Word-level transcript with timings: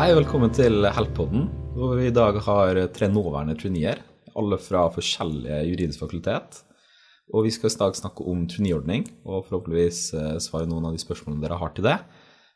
Hei, 0.00 0.14
velkommen 0.16 0.48
til 0.48 0.86
Heltpodden, 0.96 1.42
hvor 1.76 1.90
vi 1.98 2.06
i 2.08 2.12
dag 2.14 2.38
har 2.46 2.78
tre 2.96 3.04
nåværende 3.12 3.52
traineer, 3.60 3.98
alle 4.32 4.56
fra 4.56 4.86
forskjellige 4.94 5.58
juridiske 5.66 6.00
fakultet. 6.00 6.62
Og 7.36 7.44
vi 7.44 7.52
skal 7.52 7.68
i 7.68 7.76
dag 7.82 7.98
snakke 7.98 8.24
om 8.32 8.46
traineeordning, 8.48 9.04
og 9.28 9.44
forhåpentligvis 9.50 9.98
eh, 10.16 10.38
svare 10.40 10.70
noen 10.70 10.86
av 10.88 10.96
de 10.96 11.02
spørsmålene 11.02 11.44
dere 11.44 11.58
har 11.60 11.74
til 11.76 11.84
det. 11.84 11.98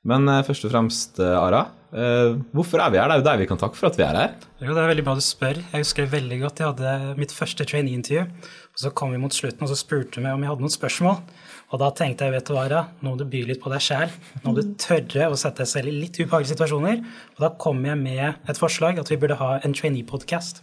Men 0.09 0.29
eh, 0.29 0.43
først 0.45 0.67
og 0.69 0.73
fremst, 0.75 1.21
eh, 1.23 1.37
Ara, 1.39 1.63
eh, 1.97 2.35
hvorfor 2.53 2.83
er 2.85 2.93
vi 2.93 3.01
her? 3.01 3.09
Det 3.09 3.17
er 3.17 3.23
jo 3.23 3.27
deg 3.31 3.41
vi 3.41 3.49
kan 3.49 3.61
takke 3.61 3.79
for 3.79 3.89
at 3.89 3.97
vi 3.97 4.05
er 4.05 4.19
her. 4.19 4.35
Jo, 4.61 4.75
det 4.77 4.83
er 4.83 4.91
veldig 4.91 5.05
bra 5.07 5.15
du 5.17 5.25
spør. 5.25 5.61
Jeg 5.63 5.87
husker 5.87 6.11
veldig 6.13 6.41
godt 6.43 6.61
jeg 6.61 6.73
hadde 6.73 7.15
mitt 7.21 7.33
første 7.33 7.65
trainee-intervju. 7.69 8.27
og 8.29 8.83
Så 8.83 8.93
kom 8.93 9.15
vi 9.15 9.23
mot 9.23 9.33
slutten, 9.33 9.65
og 9.65 9.73
så 9.73 9.79
spurte 9.81 10.21
vi 10.21 10.29
om 10.29 10.45
jeg 10.45 10.53
hadde 10.53 10.67
noen 10.67 10.77
spørsmål. 10.77 11.17
Og 11.73 11.81
da 11.81 11.89
tenkte 11.97 12.29
jeg, 12.29 12.37
vet 12.37 12.47
du 12.47 12.53
hva, 12.53 12.67
Ara, 12.69 12.83
nå 13.01 13.15
må 13.15 13.19
du 13.19 13.25
by 13.25 13.41
litt 13.49 13.63
på 13.65 13.73
deg 13.73 13.81
sjæl. 13.83 14.13
Nå 14.43 14.53
må 14.53 14.55
du 14.61 14.77
tørre 14.79 15.31
å 15.33 15.41
sette 15.41 15.65
deg 15.65 15.73
selv 15.73 15.91
i 15.91 15.97
litt 15.97 16.21
ubehagelige 16.21 16.53
situasjoner. 16.53 17.01
Og 17.35 17.43
da 17.47 17.55
kom 17.65 17.81
jeg 17.89 17.99
med 17.99 18.45
et 18.45 18.61
forslag 18.61 19.01
at 19.01 19.11
vi 19.11 19.19
burde 19.19 19.41
ha 19.41 19.57
en 19.65 19.75
trainee-podkast. 19.75 20.61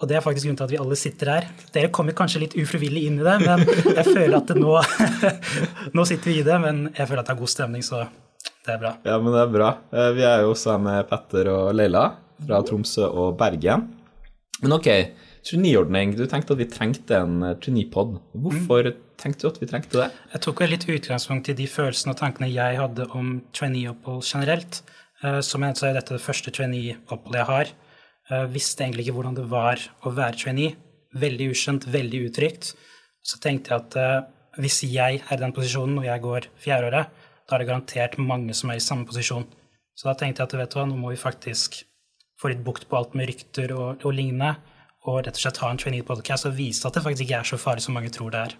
Og 0.00 0.08
det 0.08 0.16
er 0.16 0.24
faktisk 0.24 0.44
grunnen 0.44 0.58
til 0.60 0.66
at 0.66 0.72
vi 0.74 0.80
alle 0.80 0.96
sitter 0.98 1.30
her. 1.32 1.46
Dere 1.72 1.92
kommer 1.92 2.16
kanskje 2.16 2.42
litt 2.42 2.56
ufrivillig 2.56 3.06
inn 3.08 3.20
i 3.20 3.24
det, 3.24 3.36
men 3.44 3.62
jeg 3.96 4.04
føler 4.10 4.36
at 4.36 4.50
det 4.50 4.58
nå, 4.60 4.74
nå 5.96 6.04
sitter 6.08 6.32
vi 6.32 6.40
i 6.40 6.44
det. 6.44 6.58
Men 6.60 6.86
jeg 6.90 7.08
føler 7.08 7.22
at 7.22 7.30
det 7.30 7.36
er 7.36 7.40
god 7.44 7.52
stemning, 7.52 7.84
så 7.84 8.02
det 8.66 8.74
er 8.74 8.80
bra. 8.82 8.92
Ja, 9.06 9.16
men 9.22 9.32
det 9.34 9.42
er 9.44 9.52
bra. 9.54 9.68
Eh, 9.94 10.10
Vi 10.16 10.24
er 10.26 10.42
jo 10.44 10.52
også 10.54 10.74
her 10.74 10.82
med 10.82 11.06
Petter 11.10 11.48
og 11.52 11.72
Leila 11.78 12.04
fra 12.46 12.60
Tromsø 12.66 13.06
og 13.08 13.36
Bergen. 13.40 13.86
Men 14.62 14.72
ok, 14.76 14.88
turniordning. 15.46 16.14
Du 16.16 16.24
tenkte 16.26 16.54
at 16.56 16.60
vi 16.60 16.66
trengte 16.70 17.18
en 17.22 17.40
turnipod. 17.62 18.18
Hvorfor 18.34 18.66
Hvorfor 18.66 18.92
tenkte 19.20 19.46
du 19.46 19.48
at 19.52 19.60
vi 19.62 19.66
trengte 19.70 20.00
det? 20.02 20.10
Jeg 20.34 20.42
tok 20.44 20.60
vel 20.60 20.72
litt 20.74 20.86
utgangspunkt 20.88 21.48
i 21.52 21.56
de 21.56 21.66
følelsene 21.70 22.12
og 22.14 22.20
tankene 22.20 22.50
jeg 22.52 22.76
hadde 22.80 23.06
om 23.16 23.36
trainee-opphold 23.56 24.22
generelt. 24.26 24.82
Eh, 25.24 25.40
Som 25.40 25.62
jeg 25.64 25.76
så 25.76 25.88
er 25.90 25.94
dette 26.00 26.16
det 26.16 26.24
første 26.24 26.50
trainee-oppholdet 26.52 27.40
jeg 27.42 27.50
har. 27.52 27.66
Jeg 28.30 28.48
Visste 28.52 28.82
egentlig 28.84 29.06
ikke 29.06 29.14
hvordan 29.20 29.36
det 29.38 29.46
var 29.50 29.78
å 30.04 30.10
være 30.16 30.36
trainee. 30.40 30.74
Veldig 31.16 31.50
ukjent, 31.54 31.86
veldig 31.86 32.24
utrygt. 32.28 32.72
Så 33.22 33.38
tenkte 33.40 33.70
jeg 33.72 33.80
at 33.86 33.96
eh, 33.96 34.24
hvis 34.60 34.82
jeg 34.88 35.20
er 35.22 35.36
i 35.36 35.40
den 35.40 35.52
posisjonen 35.52 35.96
når 36.00 36.04
jeg 36.10 36.22
går 36.24 36.48
fjerdeåret, 36.64 37.06
da 37.46 37.56
er 37.56 37.62
det 37.62 37.68
garantert 37.70 38.16
mange 38.18 38.54
som 38.58 38.72
er 38.72 38.80
i 38.80 38.84
samme 38.84 39.06
posisjon. 39.08 39.46
Så 39.96 40.08
da 40.08 40.16
tenkte 40.18 40.42
jeg 40.42 40.50
at 40.50 40.56
vet 40.60 40.72
du 40.72 40.80
hva, 40.80 40.86
nå 40.88 40.96
må 40.98 41.12
vi 41.12 41.20
faktisk 41.20 41.84
få 42.40 42.50
litt 42.52 42.64
bukt 42.64 42.88
på 42.90 42.98
alt 42.98 43.14
med 43.16 43.30
rykter 43.30 43.72
og, 43.76 44.02
og 44.04 44.16
lignende. 44.16 44.56
Og 45.06 45.20
rett 45.22 45.38
og 45.38 45.44
slett 45.44 45.60
ha 45.62 45.70
en 45.70 45.78
trainee-podcast 45.78 46.48
og 46.48 46.56
vise 46.56 46.82
at 46.88 46.96
det 46.96 47.04
faktisk 47.04 47.28
ikke 47.28 47.38
er 47.38 47.46
så 47.46 47.58
farlig 47.62 47.84
som 47.84 47.94
mange 47.94 48.10
tror 48.14 48.32
det 48.34 48.40
er. 48.48 48.56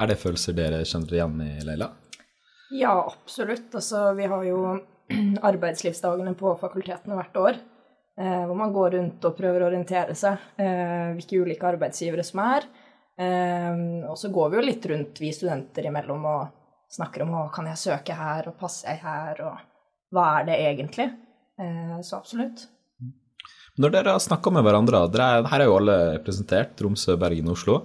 Er 0.00 0.08
det 0.08 0.16
følelser 0.22 0.56
dere 0.56 0.80
kjenner 0.88 1.18
igjen 1.18 1.36
i, 1.44 1.50
Leila? 1.68 1.90
Ja, 2.72 2.94
absolutt. 3.04 3.68
Altså, 3.76 4.06
vi 4.16 4.30
har 4.32 4.46
jo 4.48 4.62
arbeidslivsdagene 5.50 6.32
på 6.40 6.56
fakultetene 6.62 7.20
hvert 7.20 7.38
år. 7.42 7.60
Eh, 8.14 8.42
hvor 8.46 8.56
man 8.56 8.72
går 8.72 8.96
rundt 8.96 9.24
og 9.26 9.36
prøver 9.36 9.64
å 9.64 9.68
orientere 9.68 10.14
seg 10.16 10.38
eh, 10.62 11.12
hvilke 11.16 11.40
ulike 11.42 11.68
arbeidsgivere 11.74 12.24
som 12.26 12.40
er. 12.46 12.66
Eh, 13.20 13.80
og 14.08 14.16
så 14.18 14.30
går 14.32 14.52
vi 14.52 14.58
jo 14.58 14.66
litt 14.68 14.86
rundt, 14.90 15.20
vi 15.20 15.32
studenter 15.34 15.90
imellom, 15.90 16.24
og 16.30 16.63
snakker 16.92 17.24
om 17.24 17.32
hva 17.34 17.48
kan 17.54 17.68
jeg 17.70 17.80
søke 17.80 18.16
her, 18.18 18.48
og 18.50 18.58
passer 18.60 18.92
jeg 18.92 19.02
her, 19.04 19.40
og 19.46 20.14
hva 20.14 20.28
er 20.40 20.48
det 20.48 20.60
egentlig? 20.68 21.08
Eh, 21.60 21.98
så 22.06 22.20
absolutt. 22.20 22.66
Når 23.80 23.90
dere 23.90 24.14
har 24.14 24.22
snakka 24.22 24.52
med 24.54 24.62
hverandre, 24.66 25.02
dere 25.10 25.28
er, 25.38 25.48
her 25.50 25.64
er 25.64 25.70
jo 25.70 25.76
alle 25.80 25.98
representert, 26.14 26.76
Tromsø, 26.78 27.16
Bergen 27.18 27.50
og 27.50 27.56
Oslo. 27.58 27.80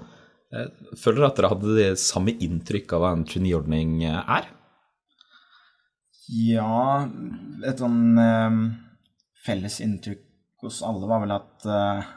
Eh, 0.54 0.70
Føler 1.00 1.24
dere 1.24 1.32
at 1.32 1.40
dere 1.40 1.52
hadde 1.56 1.76
det 1.78 1.90
samme 2.02 2.36
inntrykk 2.38 2.94
av 2.98 3.04
hva 3.04 3.14
en 3.16 3.26
traineeordning 3.30 4.00
eh, 4.06 4.34
er? 4.38 4.50
Ja, 6.30 7.08
et 7.66 7.82
sånn 7.82 8.22
eh, 8.22 8.58
felles 9.46 9.80
inntrykk 9.82 10.26
hos 10.62 10.82
alle 10.86 11.08
var 11.10 11.24
vel 11.24 11.34
at 11.34 11.66
eh, 11.66 12.10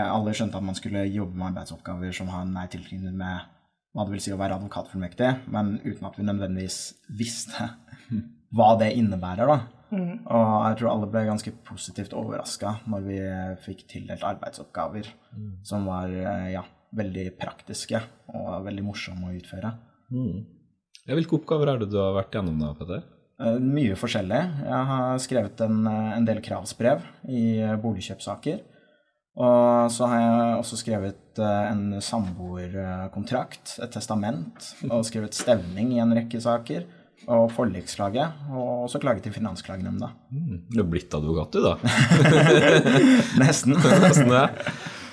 alle 0.00 0.34
skjønte 0.34 0.58
at 0.58 0.64
man 0.64 0.78
skulle 0.78 1.04
jobbe 1.04 1.36
med 1.36 1.50
arbeidsoppgaver 1.52 2.14
som 2.16 2.30
har 2.32 2.46
nær 2.48 2.70
tilknytning 2.72 3.18
med 3.20 3.52
hva 3.96 4.04
det 4.04 4.12
vil 4.12 4.22
si 4.26 4.34
å 4.34 4.40
være 4.40 4.58
advokatfullmektig, 4.58 5.30
men 5.52 5.78
uten 5.86 6.04
at 6.04 6.18
vi 6.18 6.26
nødvendigvis 6.28 6.80
visste 7.16 7.70
hva 8.56 8.74
det 8.80 8.92
innebærer, 8.98 9.48
da. 9.48 9.58
Og 9.96 10.64
jeg 10.66 10.78
tror 10.80 10.90
alle 10.90 11.08
ble 11.10 11.22
ganske 11.28 11.52
positivt 11.64 12.14
overraska 12.18 12.72
når 12.90 13.04
vi 13.06 13.18
fikk 13.62 13.84
tildelt 13.92 14.24
arbeidsoppgaver 14.26 15.08
som 15.66 15.86
var 15.86 16.10
eh, 16.10 16.48
ja, 16.56 16.64
veldig 16.96 17.28
praktiske 17.38 18.00
og 18.34 18.66
veldig 18.66 18.84
morsomme 18.86 19.30
å 19.30 19.36
utføre. 19.36 19.72
Mm. 20.10 20.42
Hvilke 21.06 21.38
oppgaver 21.38 21.70
er 21.70 21.82
det 21.82 21.90
du 21.92 22.00
har 22.00 22.16
vært 22.16 22.34
gjennom 22.34 22.58
da, 22.58 22.72
Petter? 22.78 23.04
Eh, 23.38 23.60
Mye 23.62 23.98
forskjellig. 23.98 24.42
Jeg 24.66 24.88
har 24.90 25.22
skrevet 25.22 25.62
en, 25.68 25.78
eh, 25.86 26.12
en 26.18 26.26
del 26.26 26.42
kravsbrev 26.44 27.06
i 27.30 27.44
boligkjøpssaker. 27.82 28.64
Og 29.36 29.90
så 29.92 30.06
har 30.08 30.20
jeg 30.22 30.60
også 30.62 30.78
skrevet 30.80 31.40
eh, 31.44 31.64
en 31.70 31.98
samboerkontrakt, 32.02 33.74
et 33.84 33.92
testament, 33.92 34.70
og 34.88 35.04
skrevet 35.04 35.36
stevning 35.36 35.92
i 35.96 36.00
en 36.04 36.14
rekke 36.16 36.40
saker. 36.40 36.86
Og 37.32 37.48
forlikslaget, 37.50 38.36
og 38.54 38.84
også 38.84 39.00
klage 39.02 39.22
til 39.24 39.32
Finansklagenemnda. 39.34 40.12
Mm, 40.30 40.60
Du 40.70 40.78
er 40.78 40.86
blitt 40.86 41.14
advokat, 41.16 41.56
du, 41.56 41.64
da. 41.64 41.72
Nesten. 43.42 43.74
Nesten, 44.04 44.30
ja. 44.30 44.44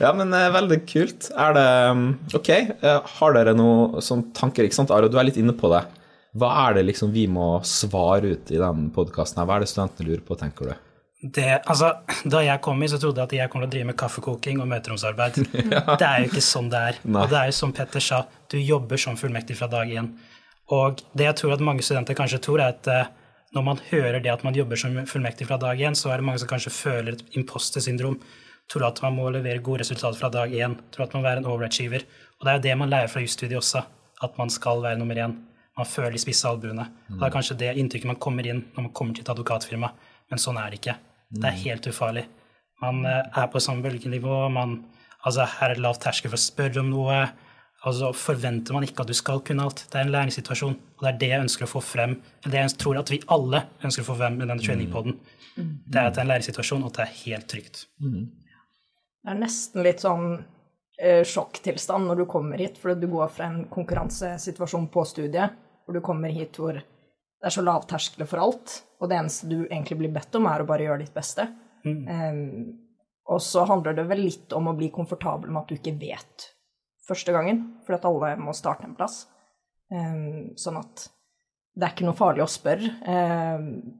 ja, 0.03 0.11
men 0.13 0.29
eh, 0.37 0.51
veldig 0.53 0.77
kult. 0.91 1.31
Er 1.33 1.55
det 1.57 1.65
mm, 1.97 2.05
Ok, 2.37 2.51
eh, 2.53 2.99
har 3.17 3.35
dere 3.39 3.55
noen 3.57 3.97
sånn 4.03 4.27
tanker, 4.37 4.67
ikke 4.67 4.77
sant, 4.77 4.93
Are? 4.93 5.09
Du 5.09 5.17
er 5.17 5.25
litt 5.31 5.39
inne 5.41 5.55
på 5.57 5.71
det. 5.73 5.81
Hva 6.37 6.51
er 6.67 6.77
det 6.77 6.85
liksom 6.91 7.11
vi 7.15 7.25
må 7.29 7.55
svare 7.65 8.35
ut 8.35 8.51
i 8.53 8.61
den 8.61 8.87
podkasten 8.93 9.41
her? 9.41 9.49
Hva 9.49 9.57
er 9.57 9.65
det 9.65 9.71
studentene 9.73 10.11
lurer 10.11 10.23
på, 10.27 10.37
tenker 10.37 10.69
du? 10.69 10.92
Det, 11.23 11.61
altså, 11.71 11.93
da 12.27 12.41
jeg 12.43 12.59
kom 12.65 12.81
hit, 12.83 12.91
så 12.91 12.97
trodde 12.99 13.21
jeg 13.21 13.29
at 13.29 13.33
jeg 13.37 13.51
kom 13.51 13.61
til 13.61 13.69
å 13.69 13.71
drive 13.71 13.87
med 13.87 13.95
kaffekoking 13.99 14.59
og 14.59 14.67
møteromsarbeid. 14.67 15.37
Det 16.01 16.07
er 16.07 16.23
jo 16.23 16.27
ikke 16.27 16.43
sånn 16.43 16.67
det 16.73 16.81
er. 16.89 16.97
Nei. 17.07 17.21
Og 17.23 17.31
det 17.31 17.37
er 17.39 17.47
jo 17.47 17.55
som 17.55 17.71
Petter 17.75 18.03
sa, 18.03 18.25
du 18.51 18.57
jobber 18.59 18.99
som 18.99 19.15
fullmektig 19.19 19.55
fra 19.55 19.69
dag 19.71 19.87
én. 19.87 20.09
Og 20.75 20.99
det 21.15 21.29
jeg 21.29 21.37
tror 21.39 21.55
at 21.55 21.63
mange 21.63 21.85
studenter 21.85 22.17
kanskje 22.17 22.41
tror, 22.43 22.59
er 22.59 22.75
at 22.75 22.89
eh, 22.91 23.11
når 23.55 23.65
man 23.69 23.79
hører 23.91 24.19
det 24.19 24.33
at 24.33 24.43
man 24.43 24.57
jobber 24.57 24.79
som 24.79 24.97
fullmektig 25.07 25.47
fra 25.47 25.59
dag 25.61 25.79
én, 25.79 25.95
så 25.95 26.11
er 26.11 26.19
det 26.19 26.27
mange 26.27 26.43
som 26.43 26.51
kanskje 26.51 26.75
føler 26.75 27.15
et 27.15 27.23
imposter-syndrom. 27.39 28.19
Tror 28.71 28.87
at 28.89 28.99
man 29.05 29.15
må 29.15 29.29
levere 29.31 29.63
gode 29.63 29.83
resultater 29.83 30.19
fra 30.19 30.31
dag 30.33 30.51
én. 30.51 30.75
Tror 30.91 31.07
at 31.07 31.15
man 31.15 31.23
må 31.23 31.29
være 31.29 31.43
en 31.43 31.49
overachiever. 31.53 32.03
Og 32.39 32.43
det 32.43 32.51
er 32.51 32.59
jo 32.59 32.65
det 32.67 32.77
man 32.83 32.91
lærer 32.91 33.11
fra 33.11 33.23
jusstudiet 33.23 33.59
også, 33.61 33.85
at 34.27 34.37
man 34.39 34.51
skal 34.51 34.83
være 34.83 34.99
nummer 34.99 35.23
én. 35.23 35.39
Man 35.77 35.87
føler 35.89 36.17
de 36.17 36.21
spisse 36.21 36.47
albuene. 36.47 36.89
Mm. 37.07 37.17
det 37.17 37.25
er 37.27 37.33
kanskje 37.33 37.59
det 37.63 37.71
inntrykket 37.79 38.11
man 38.11 38.21
kommer 38.21 38.45
inn 38.47 38.65
når 38.75 38.89
man 38.89 38.93
kommer 38.93 39.15
til 39.15 39.23
et 39.23 39.31
advokatfirma. 39.31 39.93
Men 40.31 40.41
sånn 40.41 40.59
er 40.59 40.71
det 40.71 40.81
ikke. 40.81 40.97
Det 41.33 41.49
er 41.49 41.61
helt 41.63 41.87
ufarlig. 41.89 42.27
Man 42.83 43.05
eh, 43.09 43.23
er 43.39 43.49
på 43.51 43.61
samme 43.63 43.83
bølgenivå. 43.85 44.43
Man, 44.53 44.77
altså, 45.23 45.47
her 45.57 45.71
er 45.71 45.79
det 45.79 45.85
lav 45.85 45.97
terskel 46.01 46.31
for 46.31 46.39
å 46.39 46.43
spørre 46.43 46.83
om 46.83 46.91
noe. 46.91 47.17
Altså, 47.83 48.13
forventer 48.15 48.75
man 48.75 48.85
ikke 48.87 49.03
at 49.03 49.11
du 49.11 49.17
skal 49.17 49.41
kunne 49.45 49.65
alt. 49.65 49.85
Det 49.91 49.99
er 49.99 50.07
en 50.07 50.13
læringssituasjon. 50.13 50.77
Og 50.97 51.05
det 51.05 51.11
er 51.11 51.19
det 51.23 51.31
jeg 51.33 51.45
ønsker 51.47 51.67
å 51.67 51.73
få 51.73 51.83
frem. 51.83 52.17
eller 52.43 52.55
Det 52.55 52.61
jeg 52.61 52.77
tror 52.83 53.01
at 53.01 53.11
vi 53.11 53.21
alle 53.35 53.65
ønsker 53.83 54.05
å 54.05 54.09
få 54.11 54.19
frem 54.21 54.39
med 54.39 54.47
denne 54.51 54.63
trainingpoden. 54.63 55.19
Det 55.55 55.99
er 55.99 56.07
at 56.07 56.15
det 56.15 56.21
er 56.21 56.25
en 56.25 56.31
læringssituasjon, 56.33 56.85
og 56.85 56.93
at 56.93 57.01
det 57.01 57.05
er 57.05 57.19
helt 57.25 57.49
trygt. 57.51 57.83
Det 59.23 59.31
er 59.31 59.39
nesten 59.39 59.83
litt 59.85 60.01
sånn 60.03 60.25
eh, 60.99 61.21
sjokktilstand 61.27 62.09
når 62.09 62.23
du 62.23 62.25
kommer 62.29 62.61
hit, 62.61 62.79
fordi 62.81 63.05
du 63.05 63.11
går 63.13 63.29
fra 63.35 63.49
en 63.51 63.61
konkurransesituasjon 63.71 64.89
på 64.93 65.05
studiet, 65.07 65.59
hvor 65.83 65.97
du 65.97 66.01
kommer 66.05 66.33
hit 66.33 66.57
hvor 66.59 66.79
det 67.43 67.49
er 67.49 67.55
så 67.57 67.63
lavterskler 67.65 68.27
for 68.29 68.39
alt, 68.39 68.77
og 69.03 69.09
det 69.11 69.17
eneste 69.19 69.49
du 69.51 69.57
egentlig 69.65 69.97
blir 69.99 70.11
bedt 70.15 70.35
om, 70.39 70.45
er 70.47 70.63
å 70.63 70.67
bare 70.67 70.85
gjøre 70.85 71.01
ditt 71.03 71.15
beste. 71.15 71.49
Em, 71.83 72.37
og 73.27 73.41
så 73.43 73.65
handler 73.67 73.97
det 73.97 74.05
vel 74.07 74.21
litt 74.23 74.53
om 74.55 74.69
å 74.71 74.75
bli 74.77 74.87
komfortabel 74.95 75.51
med 75.51 75.65
at 75.65 75.73
du 75.73 75.75
ikke 75.75 75.97
vet 75.99 76.45
første 77.03 77.35
gangen, 77.35 77.59
fordi 77.83 77.99
at 77.99 78.07
alle 78.07 78.29
må 78.39 78.55
starte 78.55 78.87
en 78.87 78.95
plass. 78.95 79.25
Um, 79.91 80.53
sånn 80.55 80.79
at 80.79 81.09
det 81.75 81.83
er 81.83 81.91
ikke 81.91 82.07
noe 82.07 82.17
farlig 82.21 82.45
å 82.45 82.53
spørre, 82.53 82.95
Um, 83.03 83.99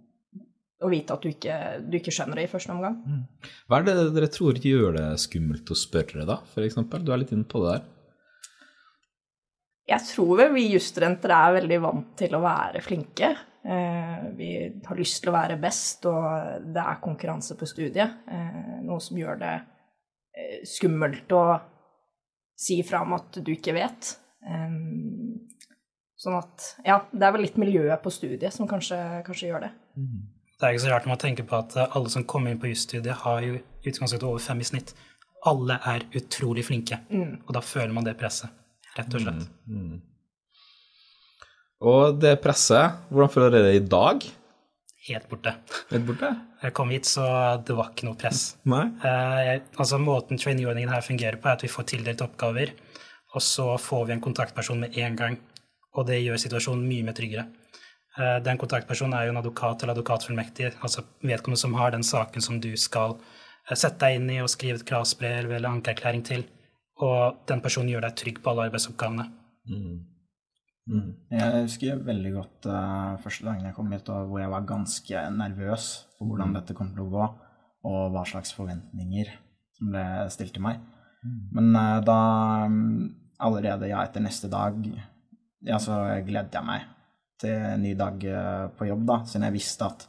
og 0.83 0.91
vite 0.91 1.15
at 1.15 1.23
du 1.23 1.29
ikke, 1.29 1.57
du 1.87 1.93
ikke 1.95 2.11
skjønner 2.11 2.39
det 2.39 2.43
i 2.43 2.51
første 2.51 2.73
omgang. 2.73 2.97
Hva 3.71 3.77
er 3.77 3.85
det 3.87 3.93
dere 4.17 4.27
tror 4.27 4.57
gjør 4.59 4.97
det 4.97 5.05
skummelt 5.23 5.69
å 5.71 5.77
spørre, 5.79 6.25
da, 6.27 6.41
eksempel? 6.59 7.05
Du 7.05 7.13
er 7.15 7.21
litt 7.21 7.31
inne 7.31 7.47
på 7.47 7.61
det 7.63 7.77
der. 7.77 7.85
Jeg 9.89 10.05
tror 10.07 10.37
vel 10.39 10.53
vi 10.55 10.69
jusstudenter 10.71 11.33
er 11.35 11.57
veldig 11.57 11.79
vant 11.83 12.13
til 12.19 12.35
å 12.37 12.43
være 12.43 12.81
flinke. 12.83 13.33
Eh, 13.63 14.23
vi 14.35 14.49
har 14.85 14.99
lyst 14.99 15.21
til 15.23 15.31
å 15.31 15.35
være 15.37 15.59
best, 15.59 16.07
og 16.07 16.63
det 16.75 16.83
er 16.83 17.03
konkurranse 17.03 17.55
på 17.59 17.67
studiet. 17.67 18.17
Eh, 18.27 18.81
noe 18.83 18.99
som 19.03 19.19
gjør 19.19 19.39
det 19.39 19.53
eh, 19.55 20.61
skummelt 20.67 21.31
å 21.35 21.43
si 22.59 22.81
fra 22.87 23.01
om 23.03 23.15
at 23.15 23.39
du 23.43 23.51
ikke 23.53 23.75
vet. 23.75 24.15
Sånn 26.19 26.35
at 26.35 26.65
Ja, 26.83 26.97
det 27.11 27.23
er 27.23 27.31
vel 27.35 27.45
litt 27.45 27.59
miljøet 27.59 28.03
på 28.03 28.11
studiet 28.11 28.55
som 28.55 28.67
kanskje, 28.67 28.97
kanskje 29.27 29.49
gjør 29.49 29.65
det. 29.65 29.69
Det 29.95 30.67
er 30.67 30.75
ikke 30.75 30.83
så 30.83 30.91
rart 30.91 31.07
når 31.07 31.13
man 31.13 31.21
tenker 31.23 31.47
på 31.47 31.59
at 31.59 31.75
alle 31.83 32.11
som 32.11 32.25
kommer 32.27 32.51
inn 32.51 32.59
på 32.59 32.71
jusstudiet, 32.71 33.23
har 33.23 33.43
jo 33.43 33.55
i 33.55 33.63
utgangspunktet 33.87 34.27
over 34.27 34.43
fem 34.43 34.63
i 34.63 34.67
snitt. 34.67 34.93
Alle 35.47 35.79
er 35.91 36.05
utrolig 36.15 36.63
flinke, 36.67 37.01
og 37.11 37.55
da 37.55 37.63
føler 37.63 37.95
man 37.95 38.07
det 38.07 38.15
presset, 38.19 38.51
rett 38.97 39.13
og 39.17 39.21
slett. 39.25 39.47
Og 41.83 42.15
det 42.21 42.37
presset, 42.43 43.01
hvordan 43.11 43.31
føler 43.33 43.51
dere 43.57 43.71
det 43.71 43.81
i 43.81 43.87
dag? 43.91 44.29
helt 45.03 45.25
borte. 45.27 45.51
Helt 45.91 46.05
borte? 46.07 46.29
Jeg 46.63 46.71
kom 46.77 46.91
hit, 46.93 47.03
så 47.09 47.23
det 47.67 47.75
var 47.75 47.89
ikke 47.91 48.05
noe 48.07 48.15
press. 48.15 48.55
Nei? 48.71 48.85
Eh, 49.03 49.39
jeg- 49.49 49.63
altså 49.77 49.97
Måten 49.99 50.37
traineeordningen 50.39 50.89
her 50.93 51.01
fungerer 51.01 51.35
på, 51.41 51.49
er 51.49 51.57
at 51.57 51.61
vi 51.61 51.67
får 51.67 51.83
tildelt 51.91 52.21
oppgaver, 52.21 52.71
og 53.35 53.41
så 53.41 53.77
får 53.77 54.05
vi 54.07 54.13
en 54.13 54.21
kontaktperson 54.21 54.79
med 54.79 54.97
en 54.97 55.15
gang. 55.17 55.37
Og 55.95 56.07
det 56.07 56.21
gjør 56.23 56.39
situasjonen 56.39 56.87
mye 56.87 57.03
mer 57.03 57.11
tryggere. 57.13 57.47
Eh, 58.17 58.39
den 58.39 58.57
kontaktpersonen 58.57 59.13
er 59.13 59.25
jo 59.25 59.31
en 59.35 59.43
advokat 59.43 59.83
eller 59.83 59.93
advokatfullmektig, 59.95 60.73
altså 60.81 61.03
vedkommende 61.21 61.57
som 61.57 61.73
har 61.73 61.91
den 61.91 62.03
saken 62.03 62.41
som 62.41 62.61
du 62.61 62.77
skal 62.77 63.17
eh, 63.69 63.75
sette 63.75 63.99
deg 63.99 64.15
inn 64.21 64.29
i 64.29 64.39
og 64.39 64.47
skrive 64.47 64.75
et 64.75 64.85
kravsbrev 64.85 65.51
eller 65.51 65.67
ankeerklæring 65.69 66.23
til. 66.23 66.45
Og 67.01 67.45
den 67.49 67.61
personen 67.63 67.89
gjør 67.89 68.05
deg 68.05 68.17
trygg 68.19 68.41
på 68.43 68.51
alle 68.51 68.67
arbeidsoppgavene. 68.69 69.25
Jeg 71.31 71.63
husker 71.63 72.01
veldig 72.03 72.31
godt 72.35 72.67
uh, 72.67 73.15
første 73.23 73.47
dagen 73.47 73.69
jeg 73.69 73.75
kom 73.77 73.91
hit, 73.95 74.09
hvor 74.09 74.41
jeg 74.41 74.51
var 74.51 74.67
ganske 74.67 75.21
nervøs 75.37 75.85
for 76.17 76.27
hvordan 76.27 76.55
dette 76.57 76.75
kom 76.75 76.91
til 76.91 77.05
å 77.05 77.11
gå, 77.13 77.27
og 77.87 78.01
hva 78.11 78.23
slags 78.27 78.51
forventninger 78.55 79.31
som 79.77 79.93
ble 79.93 80.03
stilt 80.33 80.53
til 80.57 80.65
meg. 80.65 80.81
Men 81.55 81.71
uh, 81.71 82.01
da 82.03 82.17
mm, 82.67 82.97
allerede 83.47 83.89
ja, 83.89 84.03
etter 84.03 84.25
neste 84.25 84.51
dag, 84.51 84.75
ja, 85.63 85.79
så 85.79 86.01
gledet 86.27 86.59
jeg 86.59 86.67
meg 86.67 86.89
til 87.39 87.55
en 87.55 87.81
ny 87.83 87.93
dag 87.97 88.23
eh, 88.29 88.65
på 88.77 88.85
jobb, 88.87 89.01
da, 89.07 89.15
siden 89.27 89.47
jeg 89.47 89.55
visste 89.55 89.87
at 89.87 90.05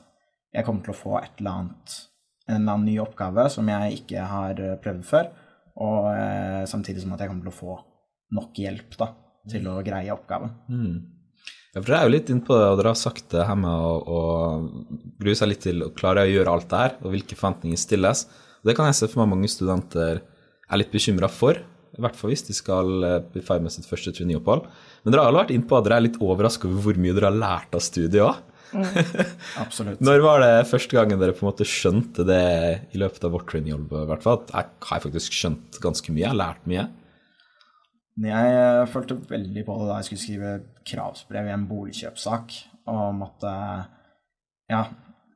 jeg 0.55 0.67
kom 0.67 0.83
til 0.85 0.93
å 0.93 0.99
få 0.99 1.15
et 1.19 1.41
eller 1.41 1.63
annet, 1.65 1.95
en 2.47 2.59
eller 2.61 2.77
annen 2.77 2.87
ny 2.87 2.95
oppgave 3.03 3.47
som 3.51 3.71
jeg 3.73 4.03
ikke 4.03 4.27
har 4.31 4.61
prøvd 4.85 5.07
før, 5.09 5.31
og 5.83 6.13
eh, 6.13 6.63
samtidig 6.71 7.03
som 7.03 7.15
at 7.17 7.25
jeg 7.25 7.33
kommer 7.33 7.49
til 7.49 7.55
å 7.55 7.59
få 7.59 7.77
nok 8.35 8.63
hjelp 8.63 8.95
da, 9.01 9.11
til 9.51 9.67
å 9.71 9.81
greie 9.87 10.15
oppgaven. 10.15 10.55
Ja, 11.75 11.81
for 11.81 11.91
dere 11.91 12.01
er 12.05 12.09
jo 12.09 12.15
litt 12.15 12.31
inne 12.31 12.47
på 12.47 12.55
det, 12.55 12.69
og 12.71 12.79
dere 12.79 12.93
har 12.93 12.99
sagt 13.01 13.33
det 13.35 13.45
her 13.49 13.59
med 13.59 13.71
å, 13.75 13.95
å 14.07 14.21
grue 15.21 15.35
seg 15.39 15.51
litt 15.51 15.65
til 15.67 15.83
å 15.83 15.91
klare 15.97 16.23
å 16.23 16.31
gjøre 16.31 16.55
alt 16.55 16.69
det 16.71 16.83
her, 16.85 16.97
og 17.03 17.15
hvilke 17.15 17.39
forventninger 17.39 17.81
stilles. 17.81 18.27
Og 18.63 18.71
det 18.71 18.77
kan 18.79 18.87
jeg 18.89 18.99
se 19.01 19.11
for 19.11 19.25
meg 19.25 19.33
mange 19.35 19.51
studenter 19.51 20.23
er 20.23 20.81
litt 20.81 20.95
bekymra 20.95 21.29
for, 21.31 21.59
i 21.95 22.03
hvert 22.03 22.17
fall 22.19 22.33
hvis 22.33 22.47
de 22.47 22.55
skal 22.57 23.07
eh, 23.07 23.21
bli 23.31 23.43
ferdig 23.45 23.69
med 23.69 23.75
sitt 23.75 23.87
første 23.87 24.15
traineeopphold. 24.15 24.65
Men 25.05 25.15
dere 25.15 25.23
har 25.23 25.31
alle 25.31 25.45
vært 25.45 25.53
inne 25.55 25.69
på 25.71 25.77
at 25.79 25.87
dere 25.87 26.01
er 26.01 26.07
litt 26.09 26.19
overraska 26.23 26.67
over 26.71 26.89
hvor 26.89 26.99
mye 26.99 27.15
dere 27.15 27.31
har 27.31 27.39
lært 27.39 27.77
av 27.77 27.85
studiet 27.85 28.23
òg. 28.25 28.41
Absolutt. 29.65 30.03
Når 30.05 30.25
var 30.25 30.43
det 30.43 30.67
første 30.71 30.97
gangen 30.97 31.21
dere 31.21 31.37
på 31.37 31.45
en 31.45 31.51
måte 31.51 31.67
skjønte 31.69 32.27
det 32.27 32.45
i 32.95 33.01
løpet 33.01 33.25
av 33.27 33.35
vårt 33.37 33.49
trainingjobb? 33.51 33.93
i 33.95 34.15
At 34.17 34.53
jeg 34.55 34.71
har 34.91 35.05
faktisk 35.07 35.37
skjønt 35.37 35.81
ganske 35.85 36.13
mye, 36.13 36.25
jeg 36.25 36.33
har 36.33 36.41
lært 36.41 36.69
mye. 36.71 36.89
Jeg 38.25 38.91
følte 38.93 39.19
veldig 39.27 39.65
på 39.67 39.77
det 39.81 39.87
da 39.89 39.99
jeg 39.99 40.09
skulle 40.09 40.23
skrive 40.23 40.51
kravsbrev 40.87 41.49
i 41.49 41.55
en 41.55 41.67
boligkjøpssak, 41.67 42.59
og 42.93 43.17
måtte 43.19 43.55
ja, 44.71 44.85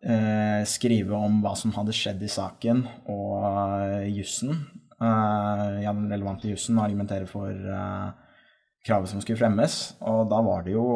eh, 0.03 0.63
skrive 0.69 1.19
om 1.19 1.41
hva 1.43 1.55
som 1.59 1.75
hadde 1.75 1.97
skjedd 1.97 2.23
i 2.23 2.31
saken, 2.31 2.85
og 3.11 3.49
eh, 3.49 4.09
jussen. 4.15 4.55
Eh, 4.99 5.65
ja, 5.83 5.91
den 5.91 6.07
relevante 6.11 6.51
jussen, 6.53 6.79
og 6.79 6.87
argumentere 6.87 7.27
for 7.31 7.51
kravet 8.87 9.11
som 9.11 9.23
skulle 9.25 9.41
fremmes. 9.41 9.81
Og 10.07 10.29
da 10.31 10.39
var 10.45 10.63
det 10.67 10.77
jo 10.77 10.87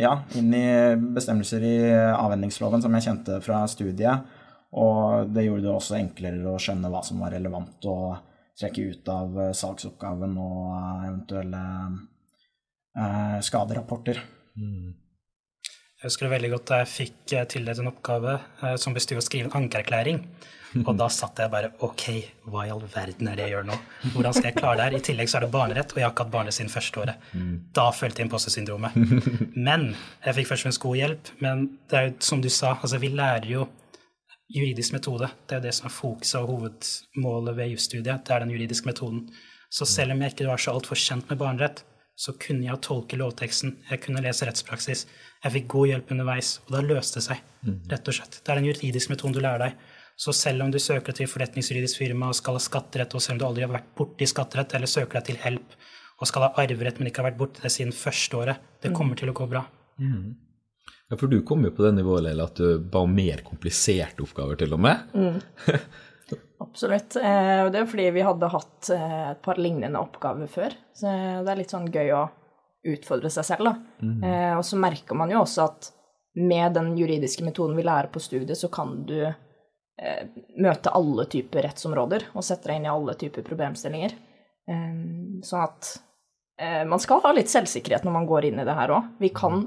ja, 0.00 0.12
inn 0.38 0.54
i 0.54 0.66
bestemmelser 1.16 1.64
i 1.66 1.76
avhendingsloven 2.12 2.82
som 2.84 2.94
jeg 2.96 3.06
kjente 3.08 3.40
fra 3.44 3.62
studiet. 3.70 4.38
Og 4.72 5.28
det 5.28 5.44
gjorde 5.44 5.66
det 5.66 5.72
også 5.74 5.98
enklere 5.98 6.48
å 6.48 6.60
skjønne 6.60 6.88
hva 6.92 7.02
som 7.04 7.20
var 7.20 7.34
relevant 7.34 7.84
å 7.90 7.96
trekke 8.58 8.86
ut 8.92 9.08
av 9.12 9.36
salgsoppgaven 9.52 9.56
saksoppgaven 9.58 10.38
og 10.40 10.64
eh, 10.76 11.04
eventuelle 11.10 11.62
eh, 12.96 13.38
skaderapporter. 13.44 14.20
Jeg 16.02 16.10
husker 16.10 16.32
veldig 16.32 16.48
godt 16.50 16.66
da 16.66 16.80
jeg 16.80 16.90
fikk 16.90 17.32
eh, 17.36 17.44
tildelt 17.46 17.78
en 17.78 17.92
oppgave 17.92 18.32
eh, 18.34 18.72
som 18.82 18.94
bestod 18.96 19.20
i 19.20 19.20
å 19.20 19.22
skrive 19.22 19.46
en 19.46 19.60
ankeerklæring. 19.60 20.18
Og 20.82 20.96
da 20.98 21.06
satt 21.12 21.38
jeg 21.38 21.52
bare 21.52 21.68
OK, 21.84 22.06
hva 22.50 22.64
i 22.66 22.72
all 22.72 22.80
verden 22.90 23.28
er 23.28 23.36
det 23.38 23.44
jeg 23.44 23.52
gjør 23.52 23.68
nå? 23.68 23.76
Hvordan 24.14 24.34
skal 24.34 24.48
jeg 24.48 24.56
klare 24.56 24.78
det 24.80 24.86
her? 24.86 24.96
I 24.96 25.04
tillegg 25.06 25.30
så 25.30 25.38
er 25.38 25.44
det 25.44 25.50
barnerett, 25.52 25.92
og 25.92 26.00
jeg 26.00 26.06
har 26.06 26.14
ikke 26.14 26.24
hatt 26.24 26.32
barnerett 26.32 26.56
siden 26.56 26.72
første 26.72 27.02
året. 27.04 27.28
Da 27.76 27.84
følte 27.94 28.22
jeg 28.22 28.26
imposter-syndromet. 28.30 28.96
Men 29.68 29.92
jeg 30.24 30.36
fikk 30.38 30.48
først 30.48 30.64
og 30.64 30.66
fremst 30.66 30.82
god 30.86 30.98
hjelp. 31.02 31.30
Men 31.44 31.64
det 31.92 32.00
er 32.00 32.08
jo 32.08 32.16
som 32.30 32.42
du 32.42 32.48
sa, 32.50 32.72
altså 32.78 32.98
vi 33.04 33.12
lærer 33.12 33.46
jo 33.52 33.68
juridisk 34.52 34.96
metode. 34.96 35.28
Det 35.46 35.58
er 35.58 35.62
jo 35.62 35.66
det 35.68 35.76
som 35.76 35.88
er 35.88 35.96
fokuset 36.00 36.40
og 36.40 36.50
hovedmålet 36.56 37.58
ved 37.60 37.74
jusstudiet. 37.76 38.24
Det 38.26 38.34
er 38.34 38.46
den 38.46 38.56
juridiske 38.56 38.88
metoden. 38.88 39.26
Så 39.72 39.86
selv 39.88 40.16
om 40.16 40.24
jeg 40.24 40.34
ikke 40.34 40.50
var 40.50 40.60
så 40.60 40.74
altfor 40.74 40.98
kjent 40.98 41.30
med 41.30 41.40
barnerett, 41.40 41.84
så 42.18 42.34
kunne 42.38 42.66
jeg 42.66 42.80
tolke 42.84 43.16
lovteksten, 43.18 43.78
jeg 43.88 44.02
kunne 44.04 44.22
lese 44.22 44.46
rettspraksis. 44.46 45.06
Jeg 45.42 45.54
fikk 45.56 45.70
god 45.72 45.88
hjelp 45.90 46.12
underveis, 46.14 46.54
og 46.66 46.76
da 46.76 46.82
løste 46.84 47.18
det 47.18 47.26
seg, 47.26 47.40
rett 47.90 48.10
og 48.12 48.16
slett. 48.18 48.38
Det 48.38 48.52
er 48.52 48.60
den 48.60 48.68
juridiske 48.68 49.14
metoden 49.14 49.34
du 49.34 49.40
lærer 49.42 49.64
deg. 49.66 49.88
Så 50.22 50.34
selv 50.36 50.62
om 50.62 50.70
du 50.70 50.78
søker 50.78 51.16
til 51.16 51.26
forretningsjuridisk 51.26 51.98
firma 51.98 52.28
og 52.30 52.36
skal 52.38 52.58
ha 52.58 52.62
skatterett, 52.62 53.16
og 53.16 53.24
selv 53.24 53.38
om 53.38 53.40
du 53.40 53.46
aldri 53.48 53.64
har 53.64 53.72
vært 53.72 53.90
borti 53.98 54.28
skatterett, 54.28 54.76
eller 54.76 54.90
søker 54.90 55.18
deg 55.18 55.30
til 55.30 55.40
help 55.42 55.74
og 56.22 56.28
skal 56.30 56.46
ha 56.46 56.52
arverett, 56.62 57.00
men 57.00 57.10
ikke 57.10 57.24
har 57.24 57.32
vært 57.32 57.40
borti 57.40 57.64
det 57.64 57.72
siden 57.74 57.94
første 57.96 58.38
året, 58.38 58.62
det 58.84 58.92
kommer 58.94 59.18
til 59.18 59.32
å 59.32 59.34
gå 59.34 59.48
bra. 59.50 59.64
Ja, 59.98 61.16
For 61.18 61.26
du 61.26 61.40
kom 61.48 61.64
jo 61.66 61.72
på 61.74 61.82
det 61.82 61.96
nivået, 61.96 62.28
Leila, 62.28 62.46
at 62.46 62.60
du 62.60 62.78
ba 62.92 63.02
om 63.02 63.16
mer 63.16 63.42
kompliserte 63.46 64.22
oppgaver, 64.22 64.60
til 64.60 64.76
og 64.76 64.84
med. 64.84 65.42
Absolutt. 66.62 67.16
Eh, 67.18 67.58
og 67.64 67.72
det 67.74 67.80
er 67.82 67.88
fordi 67.90 68.10
vi 68.14 68.24
hadde 68.26 68.52
hatt 68.52 68.92
eh, 68.94 69.18
et 69.32 69.42
par 69.44 69.58
lignende 69.60 70.00
oppgaver 70.00 70.50
før. 70.50 70.76
Så 70.96 71.10
det 71.10 71.50
er 71.52 71.58
litt 71.58 71.74
sånn 71.74 71.90
gøy 71.92 72.12
å 72.16 72.22
utfordre 72.92 73.30
seg 73.30 73.46
selv, 73.46 73.68
da. 73.68 73.74
Eh, 74.26 74.54
og 74.58 74.64
så 74.66 74.78
merker 74.80 75.18
man 75.18 75.30
jo 75.30 75.42
også 75.44 75.66
at 75.68 75.92
med 76.34 76.74
den 76.74 76.94
juridiske 76.98 77.44
metoden 77.44 77.76
vi 77.76 77.84
lærer 77.86 78.08
på 78.12 78.22
studiet, 78.22 78.58
så 78.58 78.70
kan 78.72 78.94
du 79.06 79.18
eh, 79.26 80.22
møte 80.62 80.94
alle 80.96 81.26
typer 81.30 81.66
rettsområder 81.68 82.30
og 82.32 82.46
sette 82.46 82.70
deg 82.70 82.80
inn 82.80 82.88
i 82.88 82.92
alle 82.92 83.14
typer 83.20 83.44
problemstillinger. 83.46 84.16
Eh, 84.70 84.96
sånn 85.44 85.66
at 85.66 85.92
eh, 86.58 86.82
man 86.88 87.02
skal 87.02 87.22
ha 87.26 87.34
litt 87.36 87.52
selvsikkerhet 87.52 88.06
når 88.08 88.16
man 88.16 88.26
går 88.30 88.48
inn 88.48 88.62
i 88.62 88.66
det 88.66 88.78
her 88.78 88.96
òg. 88.96 89.14
Vi 89.22 89.30
kan 89.36 89.66